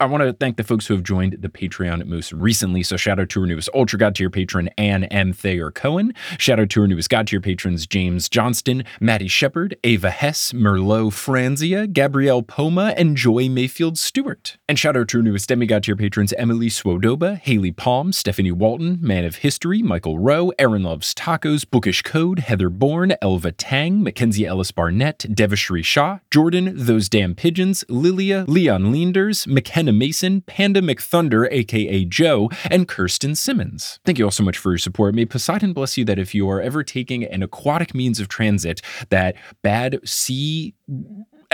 I 0.00 0.06
want 0.06 0.24
to 0.24 0.32
thank 0.32 0.56
the 0.56 0.64
folks 0.64 0.88
who 0.88 0.94
have 0.94 1.04
joined 1.04 1.36
the 1.40 1.48
Patreon 1.48 2.04
most 2.06 2.32
recently. 2.32 2.82
So 2.82 2.96
shout 2.96 3.20
out 3.20 3.28
to 3.28 3.40
our 3.40 3.46
newest 3.46 3.68
Ultra 3.72 3.96
God 3.96 4.16
tier 4.16 4.28
patron, 4.28 4.68
Ann 4.76 5.04
M. 5.04 5.32
Thayer 5.32 5.70
Cohen. 5.70 6.12
Shout 6.36 6.58
out 6.58 6.70
to 6.70 6.80
our 6.80 6.88
newest 6.88 7.10
God 7.10 7.28
tier 7.28 7.40
patrons, 7.40 7.86
James 7.86 8.28
Johnston, 8.28 8.82
Maddie 9.00 9.28
Shepard, 9.28 9.76
Ava 9.84 10.10
Hess, 10.10 10.52
Merlot 10.52 11.12
Franzia, 11.12 11.90
Gabrielle 11.90 12.42
Poma, 12.42 12.92
and 12.96 13.16
Joy 13.16 13.48
Mayfield 13.48 13.96
Stewart. 13.96 14.56
And 14.68 14.76
shout 14.80 14.96
out 14.96 15.06
to 15.08 15.18
our 15.18 15.22
newest 15.22 15.48
demigod 15.48 15.84
tier 15.84 15.94
patrons, 15.94 16.32
Emily 16.32 16.68
Swodoba, 16.68 17.38
Haley 17.38 17.70
Palm, 17.70 18.12
Stephanie 18.12 18.50
Walton, 18.50 18.98
Man 19.00 19.24
of 19.24 19.36
History, 19.36 19.80
Michael 19.80 20.18
Rowe, 20.18 20.50
Aaron 20.58 20.82
Loves 20.82 21.14
Tacos, 21.14 21.64
Bookish 21.70 22.02
Code, 22.02 22.40
Heather 22.40 22.68
Bourne, 22.68 23.14
Elva 23.22 23.52
Tang, 23.52 24.02
Mackenzie 24.02 24.44
Ellis 24.44 24.72
Barnett, 24.72 25.20
Devashri 25.20 25.84
Shah, 25.84 26.18
Jordan, 26.32 26.72
Those 26.74 27.08
Damn 27.08 27.36
Pigeons, 27.36 27.84
Lilia, 27.88 28.44
Leon 28.48 28.90
Leanders, 28.90 29.46
McKenna 29.46 29.83
Mason, 29.92 30.40
Panda 30.42 30.80
McThunder, 30.80 31.48
aka 31.50 32.04
Joe, 32.04 32.50
and 32.70 32.88
Kirsten 32.88 33.34
Simmons. 33.34 33.98
Thank 34.04 34.18
you 34.18 34.24
all 34.24 34.30
so 34.30 34.42
much 34.44 34.58
for 34.58 34.72
your 34.72 34.78
support. 34.78 35.14
May 35.14 35.26
Poseidon 35.26 35.72
bless 35.72 35.96
you 35.96 36.04
that 36.04 36.18
if 36.18 36.34
you 36.34 36.48
are 36.48 36.60
ever 36.60 36.82
taking 36.82 37.24
an 37.24 37.42
aquatic 37.42 37.94
means 37.94 38.20
of 38.20 38.28
transit, 38.28 38.80
that 39.10 39.36
bad 39.62 40.00
sea 40.04 40.74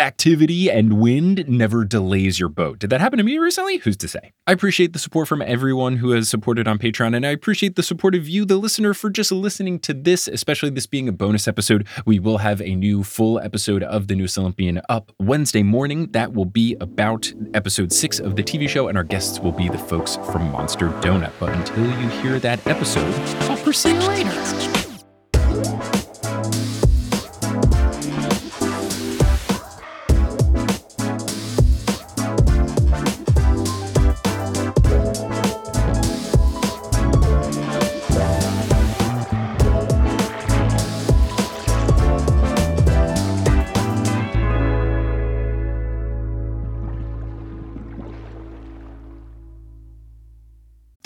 activity 0.00 0.70
and 0.70 0.94
wind 0.94 1.44
never 1.48 1.84
delays 1.84 2.40
your 2.40 2.48
boat. 2.48 2.78
Did 2.78 2.90
that 2.90 3.00
happen 3.00 3.18
to 3.18 3.22
me 3.22 3.38
recently? 3.38 3.78
Who's 3.78 3.96
to 3.98 4.08
say? 4.08 4.32
I 4.46 4.52
appreciate 4.52 4.92
the 4.92 4.98
support 4.98 5.28
from 5.28 5.42
everyone 5.42 5.98
who 5.98 6.10
has 6.10 6.28
supported 6.28 6.66
on 6.66 6.78
Patreon, 6.78 7.14
and 7.14 7.26
I 7.26 7.30
appreciate 7.30 7.76
the 7.76 7.82
support 7.82 8.14
of 8.14 8.28
you, 8.28 8.44
the 8.44 8.56
listener, 8.56 8.94
for 8.94 9.10
just 9.10 9.30
listening 9.30 9.78
to 9.80 9.94
this, 9.94 10.26
especially 10.26 10.70
this 10.70 10.86
being 10.86 11.08
a 11.08 11.12
bonus 11.12 11.46
episode. 11.46 11.86
We 12.06 12.18
will 12.18 12.38
have 12.38 12.60
a 12.60 12.74
new 12.74 13.04
full 13.04 13.38
episode 13.38 13.82
of 13.82 14.08
The 14.08 14.16
Newest 14.16 14.38
Olympian 14.38 14.80
up 14.88 15.12
Wednesday 15.18 15.62
morning. 15.62 16.10
That 16.12 16.32
will 16.32 16.46
be 16.46 16.76
about 16.80 17.32
episode 17.54 17.92
six 17.92 18.18
of 18.18 18.36
the 18.36 18.42
TV 18.42 18.68
show, 18.68 18.88
and 18.88 18.96
our 18.96 19.04
guests 19.04 19.38
will 19.38 19.52
be 19.52 19.68
the 19.68 19.78
folks 19.78 20.16
from 20.32 20.50
Monster 20.50 20.88
Donut. 21.00 21.32
But 21.38 21.50
until 21.50 21.84
you 22.00 22.08
hear 22.22 22.38
that 22.40 22.66
episode, 22.66 23.14
I'll 23.50 23.72
see 23.72 23.92
you 23.92 24.00
later. 24.08 24.30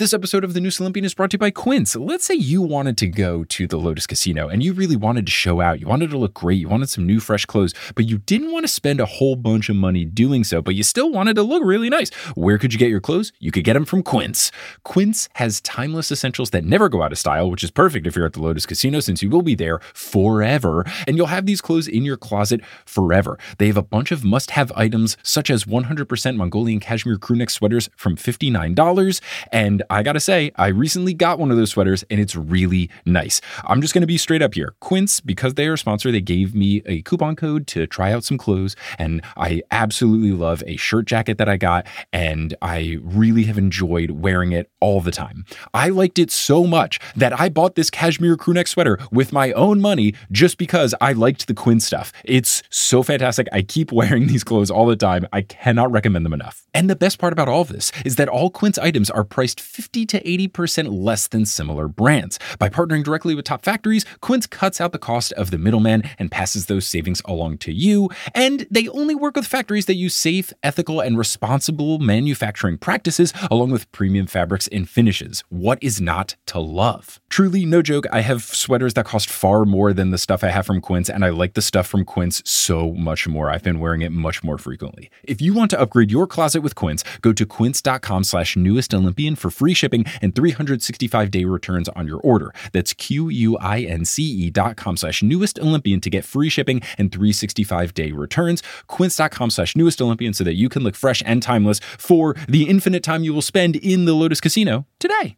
This 0.05 0.13
episode 0.13 0.43
of 0.43 0.53
The 0.53 0.61
Newest 0.61 0.79
Olympian 0.79 1.03
is 1.03 1.15
brought 1.15 1.31
to 1.31 1.33
you 1.33 1.39
by 1.39 1.49
Quince. 1.49 1.95
Let's 1.95 2.25
say 2.25 2.35
you 2.35 2.61
wanted 2.61 2.95
to 2.99 3.07
go 3.07 3.43
to 3.45 3.65
the 3.65 3.77
Lotus 3.77 4.05
Casino 4.05 4.47
and 4.47 4.61
you 4.61 4.71
really 4.71 4.95
wanted 4.95 5.25
to 5.25 5.31
show 5.31 5.61
out. 5.61 5.79
You 5.79 5.87
wanted 5.87 6.11
to 6.11 6.17
look 6.19 6.35
great. 6.35 6.59
You 6.59 6.69
wanted 6.69 6.91
some 6.91 7.07
new, 7.07 7.19
fresh 7.19 7.47
clothes, 7.47 7.73
but 7.95 8.05
you 8.05 8.19
didn't 8.19 8.51
want 8.51 8.65
to 8.65 8.71
spend 8.71 8.99
a 8.99 9.07
whole 9.07 9.35
bunch 9.35 9.67
of 9.67 9.75
money 9.75 10.05
doing 10.05 10.43
so, 10.43 10.61
but 10.61 10.75
you 10.75 10.83
still 10.83 11.09
wanted 11.09 11.35
to 11.37 11.41
look 11.41 11.63
really 11.65 11.89
nice. 11.89 12.11
Where 12.35 12.59
could 12.59 12.71
you 12.71 12.77
get 12.77 12.91
your 12.91 12.99
clothes? 12.99 13.33
You 13.39 13.51
could 13.51 13.63
get 13.63 13.73
them 13.73 13.83
from 13.83 14.03
Quince. 14.03 14.51
Quince 14.83 15.27
has 15.33 15.59
timeless 15.61 16.11
essentials 16.11 16.51
that 16.51 16.63
never 16.63 16.87
go 16.87 17.01
out 17.01 17.11
of 17.11 17.17
style, 17.17 17.49
which 17.49 17.63
is 17.63 17.71
perfect 17.71 18.05
if 18.05 18.15
you're 18.15 18.27
at 18.27 18.33
the 18.33 18.43
Lotus 18.43 18.67
Casino 18.67 18.99
since 18.99 19.23
you 19.23 19.31
will 19.31 19.41
be 19.41 19.55
there 19.55 19.79
forever 19.95 20.85
and 21.07 21.17
you'll 21.17 21.25
have 21.25 21.47
these 21.47 21.61
clothes 21.61 21.87
in 21.87 22.05
your 22.05 22.15
closet 22.15 22.61
forever. 22.85 23.39
They 23.57 23.65
have 23.65 23.77
a 23.77 23.81
bunch 23.81 24.11
of 24.11 24.23
must 24.23 24.51
have 24.51 24.71
items 24.75 25.17
such 25.23 25.49
as 25.49 25.63
100% 25.63 26.35
Mongolian 26.35 26.79
cashmere 26.79 27.17
crewneck 27.17 27.49
sweaters 27.49 27.89
from 27.95 28.15
$59 28.17 29.19
and 29.51 29.81
I 29.95 30.03
gotta 30.03 30.19
say, 30.19 30.51
I 30.57 30.67
recently 30.67 31.13
got 31.13 31.39
one 31.39 31.51
of 31.51 31.57
those 31.57 31.69
sweaters 31.69 32.03
and 32.09 32.19
it's 32.19 32.35
really 32.35 32.89
nice. 33.05 33.39
I'm 33.63 33.79
just 33.79 33.93
gonna 33.93 34.05
be 34.05 34.17
straight 34.17 34.41
up 34.41 34.53
here. 34.53 34.75
Quince, 34.81 35.21
because 35.21 35.53
they 35.53 35.67
are 35.67 35.73
a 35.73 35.77
sponsor, 35.77 36.11
they 36.11 36.19
gave 36.19 36.53
me 36.53 36.81
a 36.85 37.01
coupon 37.03 37.37
code 37.37 37.65
to 37.67 37.87
try 37.87 38.11
out 38.11 38.25
some 38.25 38.37
clothes, 38.37 38.75
and 38.99 39.21
I 39.37 39.61
absolutely 39.71 40.33
love 40.33 40.61
a 40.67 40.75
shirt 40.75 41.05
jacket 41.05 41.37
that 41.37 41.47
I 41.47 41.55
got, 41.55 41.87
and 42.11 42.53
I 42.61 42.97
really 43.03 43.43
have 43.43 43.57
enjoyed 43.57 44.11
wearing 44.11 44.51
it 44.51 44.69
all 44.81 44.99
the 44.99 45.11
time. 45.11 45.45
I 45.73 45.87
liked 45.87 46.19
it 46.19 46.29
so 46.29 46.65
much 46.67 46.99
that 47.15 47.39
I 47.39 47.47
bought 47.47 47.75
this 47.75 47.89
cashmere 47.89 48.35
crewneck 48.35 48.67
sweater 48.67 48.99
with 49.11 49.31
my 49.31 49.53
own 49.53 49.79
money 49.79 50.13
just 50.29 50.57
because 50.57 50.93
I 50.99 51.13
liked 51.13 51.47
the 51.47 51.53
Quince 51.53 51.85
stuff. 51.85 52.11
It's 52.25 52.63
so 52.69 53.01
fantastic. 53.01 53.47
I 53.53 53.61
keep 53.61 53.93
wearing 53.93 54.27
these 54.27 54.43
clothes 54.43 54.69
all 54.69 54.87
the 54.87 54.97
time. 54.97 55.25
I 55.31 55.43
cannot 55.43 55.89
recommend 55.89 56.25
them 56.25 56.33
enough. 56.33 56.67
And 56.73 56.89
the 56.89 56.97
best 56.97 57.17
part 57.17 57.31
about 57.31 57.47
all 57.47 57.61
of 57.61 57.69
this 57.69 57.93
is 58.03 58.17
that 58.17 58.27
all 58.27 58.49
Quince 58.49 58.77
items 58.77 59.09
are 59.09 59.23
priced 59.23 59.61
50 59.61 59.84
to 59.91 60.21
80% 60.23 60.87
less 60.91 61.27
than 61.27 61.45
similar 61.45 61.87
brands. 61.87 62.39
By 62.59 62.69
partnering 62.69 63.03
directly 63.03 63.35
with 63.35 63.45
top 63.45 63.63
factories, 63.63 64.05
Quince 64.21 64.47
cuts 64.47 64.79
out 64.79 64.91
the 64.91 64.99
cost 64.99 65.31
of 65.33 65.51
the 65.51 65.57
middleman 65.57 66.03
and 66.19 66.31
passes 66.31 66.65
those 66.65 66.85
savings 66.85 67.21
along 67.25 67.57
to 67.59 67.71
you. 67.71 68.09
And 68.33 68.67
they 68.69 68.87
only 68.89 69.15
work 69.15 69.35
with 69.35 69.47
factories 69.47 69.85
that 69.85 69.95
use 69.95 70.15
safe, 70.15 70.53
ethical, 70.63 70.99
and 70.99 71.17
responsible 71.17 71.99
manufacturing 71.99 72.77
practices, 72.77 73.33
along 73.49 73.71
with 73.71 73.91
premium 73.91 74.27
fabrics 74.27 74.67
and 74.69 74.89
finishes. 74.89 75.43
What 75.49 75.79
is 75.81 75.99
not 75.99 76.35
to 76.47 76.59
love? 76.59 77.19
Truly, 77.29 77.65
no 77.65 77.81
joke, 77.81 78.05
I 78.11 78.21
have 78.21 78.43
sweaters 78.43 78.93
that 78.93 79.05
cost 79.05 79.29
far 79.29 79.65
more 79.65 79.93
than 79.93 80.11
the 80.11 80.17
stuff 80.17 80.43
I 80.43 80.49
have 80.49 80.65
from 80.65 80.81
Quince, 80.81 81.09
and 81.09 81.25
I 81.25 81.29
like 81.29 81.53
the 81.53 81.61
stuff 81.61 81.87
from 81.87 82.05
Quince 82.05 82.41
so 82.45 82.93
much 82.93 83.27
more. 83.27 83.49
I've 83.49 83.63
been 83.63 83.79
wearing 83.79 84.01
it 84.01 84.11
much 84.11 84.43
more 84.43 84.57
frequently. 84.57 85.09
If 85.23 85.41
you 85.41 85.53
want 85.53 85.71
to 85.71 85.79
upgrade 85.79 86.11
your 86.11 86.27
closet 86.27 86.61
with 86.61 86.75
Quince, 86.75 87.03
go 87.21 87.33
to 87.33 87.45
quince.com 87.45 88.23
slash 88.23 88.55
newest 88.55 88.93
Olympian 88.93 89.35
for 89.35 89.49
free 89.49 89.64
shipping 89.73 90.05
and 90.21 90.35
365 90.35 91.31
day 91.31 91.45
returns 91.45 91.89
on 91.89 92.07
your 92.07 92.19
order. 92.19 92.53
That's 92.71 92.93
Q-U-I-N-C-E 92.93 94.49
dot 94.51 94.75
com 94.77 94.97
slash 94.97 95.23
newest 95.23 95.59
Olympian 95.59 96.01
to 96.01 96.09
get 96.09 96.25
free 96.25 96.49
shipping 96.49 96.81
and 96.97 97.11
365 97.11 97.93
day 97.93 98.11
returns. 98.11 98.63
Quince.com 98.87 99.49
slash 99.49 99.75
newest 99.75 100.01
Olympian 100.01 100.33
so 100.33 100.43
that 100.43 100.55
you 100.55 100.69
can 100.69 100.83
look 100.83 100.95
fresh 100.95 101.21
and 101.25 101.41
timeless 101.41 101.79
for 101.97 102.35
the 102.47 102.69
infinite 102.69 103.03
time 103.03 103.23
you 103.23 103.33
will 103.33 103.41
spend 103.41 103.75
in 103.75 104.05
the 104.05 104.13
Lotus 104.13 104.41
Casino 104.41 104.85
today. 104.99 105.37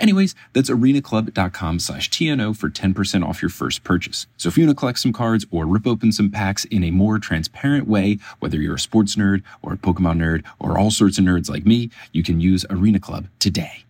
Anyways, 0.01 0.33
that's 0.53 0.71
arenaclub.com 0.71 1.77
slash 1.77 2.09
TNO 2.09 2.57
for 2.57 2.69
10% 2.69 3.23
off 3.23 3.41
your 3.41 3.49
first 3.49 3.83
purchase. 3.83 4.25
So 4.35 4.49
if 4.49 4.57
you 4.57 4.65
want 4.65 4.75
to 4.75 4.79
collect 4.79 4.97
some 4.97 5.13
cards 5.13 5.45
or 5.51 5.67
rip 5.67 5.85
open 5.85 6.11
some 6.11 6.31
packs 6.31 6.65
in 6.65 6.83
a 6.83 6.89
more 6.89 7.19
transparent 7.19 7.87
way, 7.87 8.17
whether 8.39 8.57
you're 8.57 8.75
a 8.75 8.79
sports 8.79 9.15
nerd 9.15 9.43
or 9.61 9.73
a 9.73 9.77
Pokemon 9.77 10.17
nerd 10.17 10.43
or 10.57 10.79
all 10.79 10.89
sorts 10.89 11.19
of 11.19 11.25
nerds 11.25 11.51
like 11.51 11.67
me, 11.67 11.91
you 12.13 12.23
can 12.23 12.41
use 12.41 12.65
Arena 12.71 12.99
Club 12.99 13.27
today. 13.37 13.85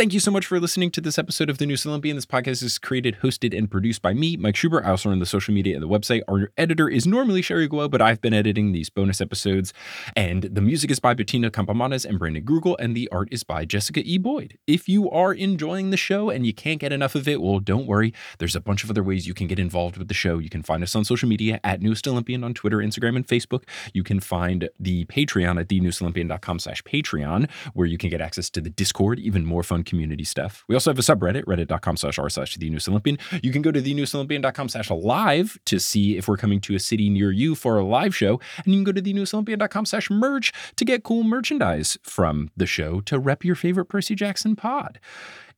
Thank 0.00 0.14
you 0.14 0.20
so 0.20 0.30
much 0.30 0.46
for 0.46 0.58
listening 0.58 0.90
to 0.92 1.02
this 1.02 1.18
episode 1.18 1.50
of 1.50 1.58
The 1.58 1.66
Newest 1.66 1.84
Olympian. 1.84 2.16
This 2.16 2.24
podcast 2.24 2.62
is 2.62 2.78
created, 2.78 3.18
hosted, 3.22 3.54
and 3.54 3.70
produced 3.70 4.00
by 4.00 4.14
me, 4.14 4.34
Mike 4.38 4.56
Schubert. 4.56 4.86
I 4.86 4.92
also 4.92 5.10
run 5.10 5.18
the 5.18 5.26
social 5.26 5.52
media 5.52 5.74
and 5.74 5.82
the 5.82 5.88
website. 5.88 6.22
Our 6.26 6.50
editor 6.56 6.88
is 6.88 7.06
normally 7.06 7.42
Sherry 7.42 7.68
Guo, 7.68 7.90
but 7.90 8.00
I've 8.00 8.22
been 8.22 8.32
editing 8.32 8.72
these 8.72 8.88
bonus 8.88 9.20
episodes. 9.20 9.74
And 10.16 10.44
the 10.44 10.62
music 10.62 10.90
is 10.90 11.00
by 11.00 11.12
Bettina 11.12 11.50
Campomanes 11.50 12.06
and 12.06 12.18
Brandon 12.18 12.42
Grugle, 12.42 12.76
and 12.78 12.96
the 12.96 13.10
art 13.12 13.28
is 13.30 13.44
by 13.44 13.66
Jessica 13.66 14.00
E. 14.02 14.16
Boyd. 14.16 14.56
If 14.66 14.88
you 14.88 15.10
are 15.10 15.34
enjoying 15.34 15.90
the 15.90 15.98
show 15.98 16.30
and 16.30 16.46
you 16.46 16.54
can't 16.54 16.80
get 16.80 16.92
enough 16.92 17.14
of 17.14 17.28
it, 17.28 17.42
well, 17.42 17.58
don't 17.60 17.86
worry. 17.86 18.14
There's 18.38 18.56
a 18.56 18.60
bunch 18.62 18.82
of 18.82 18.88
other 18.88 19.02
ways 19.02 19.26
you 19.26 19.34
can 19.34 19.48
get 19.48 19.58
involved 19.58 19.98
with 19.98 20.08
the 20.08 20.14
show. 20.14 20.38
You 20.38 20.48
can 20.48 20.62
find 20.62 20.82
us 20.82 20.96
on 20.96 21.04
social 21.04 21.28
media 21.28 21.60
at 21.62 21.82
Newest 21.82 22.08
Olympian 22.08 22.42
on 22.42 22.54
Twitter, 22.54 22.78
Instagram, 22.78 23.16
and 23.16 23.28
Facebook. 23.28 23.64
You 23.92 24.02
can 24.02 24.18
find 24.18 24.70
the 24.80 25.04
Patreon 25.04 25.60
at 25.60 25.68
thenewestolympian.com 25.68 26.58
slash 26.58 26.82
Patreon, 26.84 27.50
where 27.74 27.86
you 27.86 27.98
can 27.98 28.08
get 28.08 28.22
access 28.22 28.48
to 28.48 28.62
the 28.62 28.70
Discord, 28.70 29.18
even 29.18 29.44
more 29.44 29.62
fun 29.62 29.84
community 29.90 30.24
stuff. 30.24 30.64
We 30.68 30.74
also 30.74 30.90
have 30.90 30.98
a 30.98 31.02
subreddit, 31.02 31.44
reddit.com 31.44 31.98
slash 31.98 32.18
r 32.18 32.30
slash 32.30 32.56
the 32.56 32.70
Newest 32.70 32.88
Olympian. 32.88 33.18
You 33.42 33.52
can 33.52 33.60
go 33.60 33.70
to 33.70 33.82
thenewestolympian.com 33.82 34.68
slash 34.70 34.90
live 34.90 35.58
to 35.66 35.78
see 35.78 36.16
if 36.16 36.28
we're 36.28 36.38
coming 36.38 36.60
to 36.62 36.74
a 36.74 36.78
city 36.78 37.10
near 37.10 37.30
you 37.30 37.54
for 37.54 37.78
a 37.78 37.84
live 37.84 38.16
show. 38.16 38.40
And 38.64 38.72
you 38.72 38.78
can 38.78 38.84
go 38.84 38.92
to 38.92 39.02
thenewestolympian.com 39.02 39.84
slash 39.84 40.08
merch 40.08 40.52
to 40.76 40.84
get 40.84 41.02
cool 41.02 41.24
merchandise 41.24 41.98
from 42.02 42.50
the 42.56 42.66
show 42.66 43.00
to 43.02 43.18
rep 43.18 43.44
your 43.44 43.54
favorite 43.54 43.86
Percy 43.86 44.14
Jackson 44.14 44.56
pod. 44.56 44.98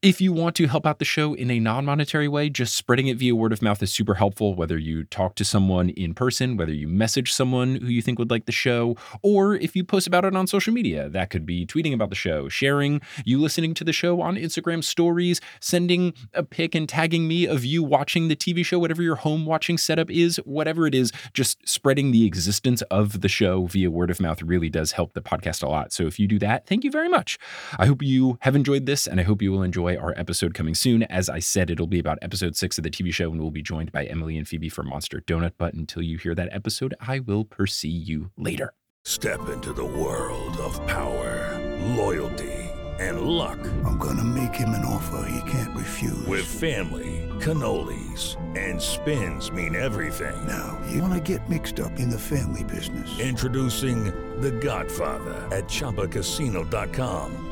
If 0.02 0.20
you 0.20 0.32
want 0.32 0.56
to 0.56 0.66
help 0.66 0.84
out 0.84 0.98
the 0.98 1.04
show 1.04 1.32
in 1.32 1.48
a 1.48 1.60
non 1.60 1.84
monetary 1.84 2.26
way, 2.26 2.50
just 2.50 2.74
spreading 2.74 3.06
it 3.06 3.18
via 3.18 3.36
word 3.36 3.52
of 3.52 3.62
mouth 3.62 3.80
is 3.84 3.92
super 3.92 4.14
helpful. 4.14 4.52
Whether 4.52 4.76
you 4.76 5.04
talk 5.04 5.36
to 5.36 5.44
someone 5.44 5.90
in 5.90 6.12
person, 6.12 6.56
whether 6.56 6.72
you 6.72 6.88
message 6.88 7.32
someone 7.32 7.76
who 7.76 7.86
you 7.86 8.02
think 8.02 8.18
would 8.18 8.28
like 8.28 8.46
the 8.46 8.50
show, 8.50 8.96
or 9.22 9.54
if 9.54 9.76
you 9.76 9.84
post 9.84 10.08
about 10.08 10.24
it 10.24 10.34
on 10.34 10.48
social 10.48 10.74
media, 10.74 11.08
that 11.10 11.30
could 11.30 11.46
be 11.46 11.64
tweeting 11.64 11.94
about 11.94 12.08
the 12.08 12.16
show, 12.16 12.48
sharing 12.48 13.00
you 13.24 13.40
listening 13.40 13.74
to 13.74 13.84
the 13.84 13.92
show 13.92 14.20
on 14.20 14.34
Instagram 14.34 14.82
stories, 14.82 15.40
sending 15.60 16.14
a 16.34 16.42
pic 16.42 16.74
and 16.74 16.88
tagging 16.88 17.28
me 17.28 17.46
of 17.46 17.64
you 17.64 17.84
watching 17.84 18.26
the 18.26 18.34
TV 18.34 18.66
show, 18.66 18.80
whatever 18.80 19.02
your 19.02 19.14
home 19.14 19.46
watching 19.46 19.78
setup 19.78 20.10
is, 20.10 20.38
whatever 20.38 20.84
it 20.84 20.96
is, 20.96 21.12
just 21.32 21.58
spreading 21.68 22.10
the 22.10 22.26
existence 22.26 22.82
of 22.90 23.20
the 23.20 23.28
show 23.28 23.66
via 23.66 23.88
word 23.88 24.10
of 24.10 24.18
mouth 24.18 24.42
really 24.42 24.68
does 24.68 24.90
help 24.90 25.12
the 25.12 25.22
podcast 25.22 25.62
a 25.62 25.68
lot. 25.68 25.92
So 25.92 26.08
if 26.08 26.18
you 26.18 26.26
do 26.26 26.40
that, 26.40 26.66
thank 26.66 26.82
you 26.82 26.90
very 26.90 27.08
much. 27.08 27.38
I 27.78 27.86
hope 27.86 28.02
you 28.02 28.38
have 28.40 28.56
enjoyed 28.56 28.86
this 28.86 29.06
and 29.06 29.20
I 29.20 29.22
hope 29.22 29.40
you 29.40 29.52
will 29.52 29.62
enjoy 29.62 29.91
our 29.96 30.14
episode 30.16 30.54
coming 30.54 30.74
soon. 30.74 31.02
As 31.04 31.28
I 31.28 31.38
said, 31.38 31.70
it'll 31.70 31.86
be 31.86 31.98
about 31.98 32.18
episode 32.22 32.56
six 32.56 32.78
of 32.78 32.84
the 32.84 32.90
TV 32.90 33.12
show, 33.12 33.30
and 33.30 33.40
we'll 33.40 33.50
be 33.50 33.62
joined 33.62 33.92
by 33.92 34.04
Emily 34.04 34.36
and 34.36 34.46
Phoebe 34.46 34.68
from 34.68 34.88
Monster 34.88 35.20
Donut. 35.20 35.52
But 35.58 35.74
until 35.74 36.02
you 36.02 36.18
hear 36.18 36.34
that 36.34 36.48
episode, 36.52 36.94
I 37.00 37.20
will 37.20 37.44
pursue 37.44 37.88
you 37.88 38.30
later. 38.36 38.74
Step 39.04 39.48
into 39.48 39.72
the 39.72 39.84
world 39.84 40.56
of 40.58 40.74
power, 40.86 41.58
loyalty, 41.96 42.52
and 43.00 43.22
luck. 43.22 43.58
I'm 43.84 43.98
gonna 43.98 44.22
make 44.22 44.54
him 44.54 44.70
an 44.70 44.84
offer 44.84 45.28
he 45.28 45.50
can't 45.50 45.76
refuse. 45.76 46.24
With 46.26 46.44
family, 46.44 47.28
cannolis, 47.40 48.36
and 48.56 48.80
spins 48.80 49.50
mean 49.50 49.74
everything. 49.74 50.46
Now, 50.46 50.80
you 50.88 51.02
wanna 51.02 51.20
get 51.20 51.48
mixed 51.50 51.80
up 51.80 51.98
in 51.98 52.10
the 52.10 52.18
family 52.18 52.62
business. 52.64 53.18
Introducing 53.18 54.04
The 54.40 54.52
Godfather 54.52 55.48
at 55.50 55.64
ChumbaCasino.com. 55.64 57.51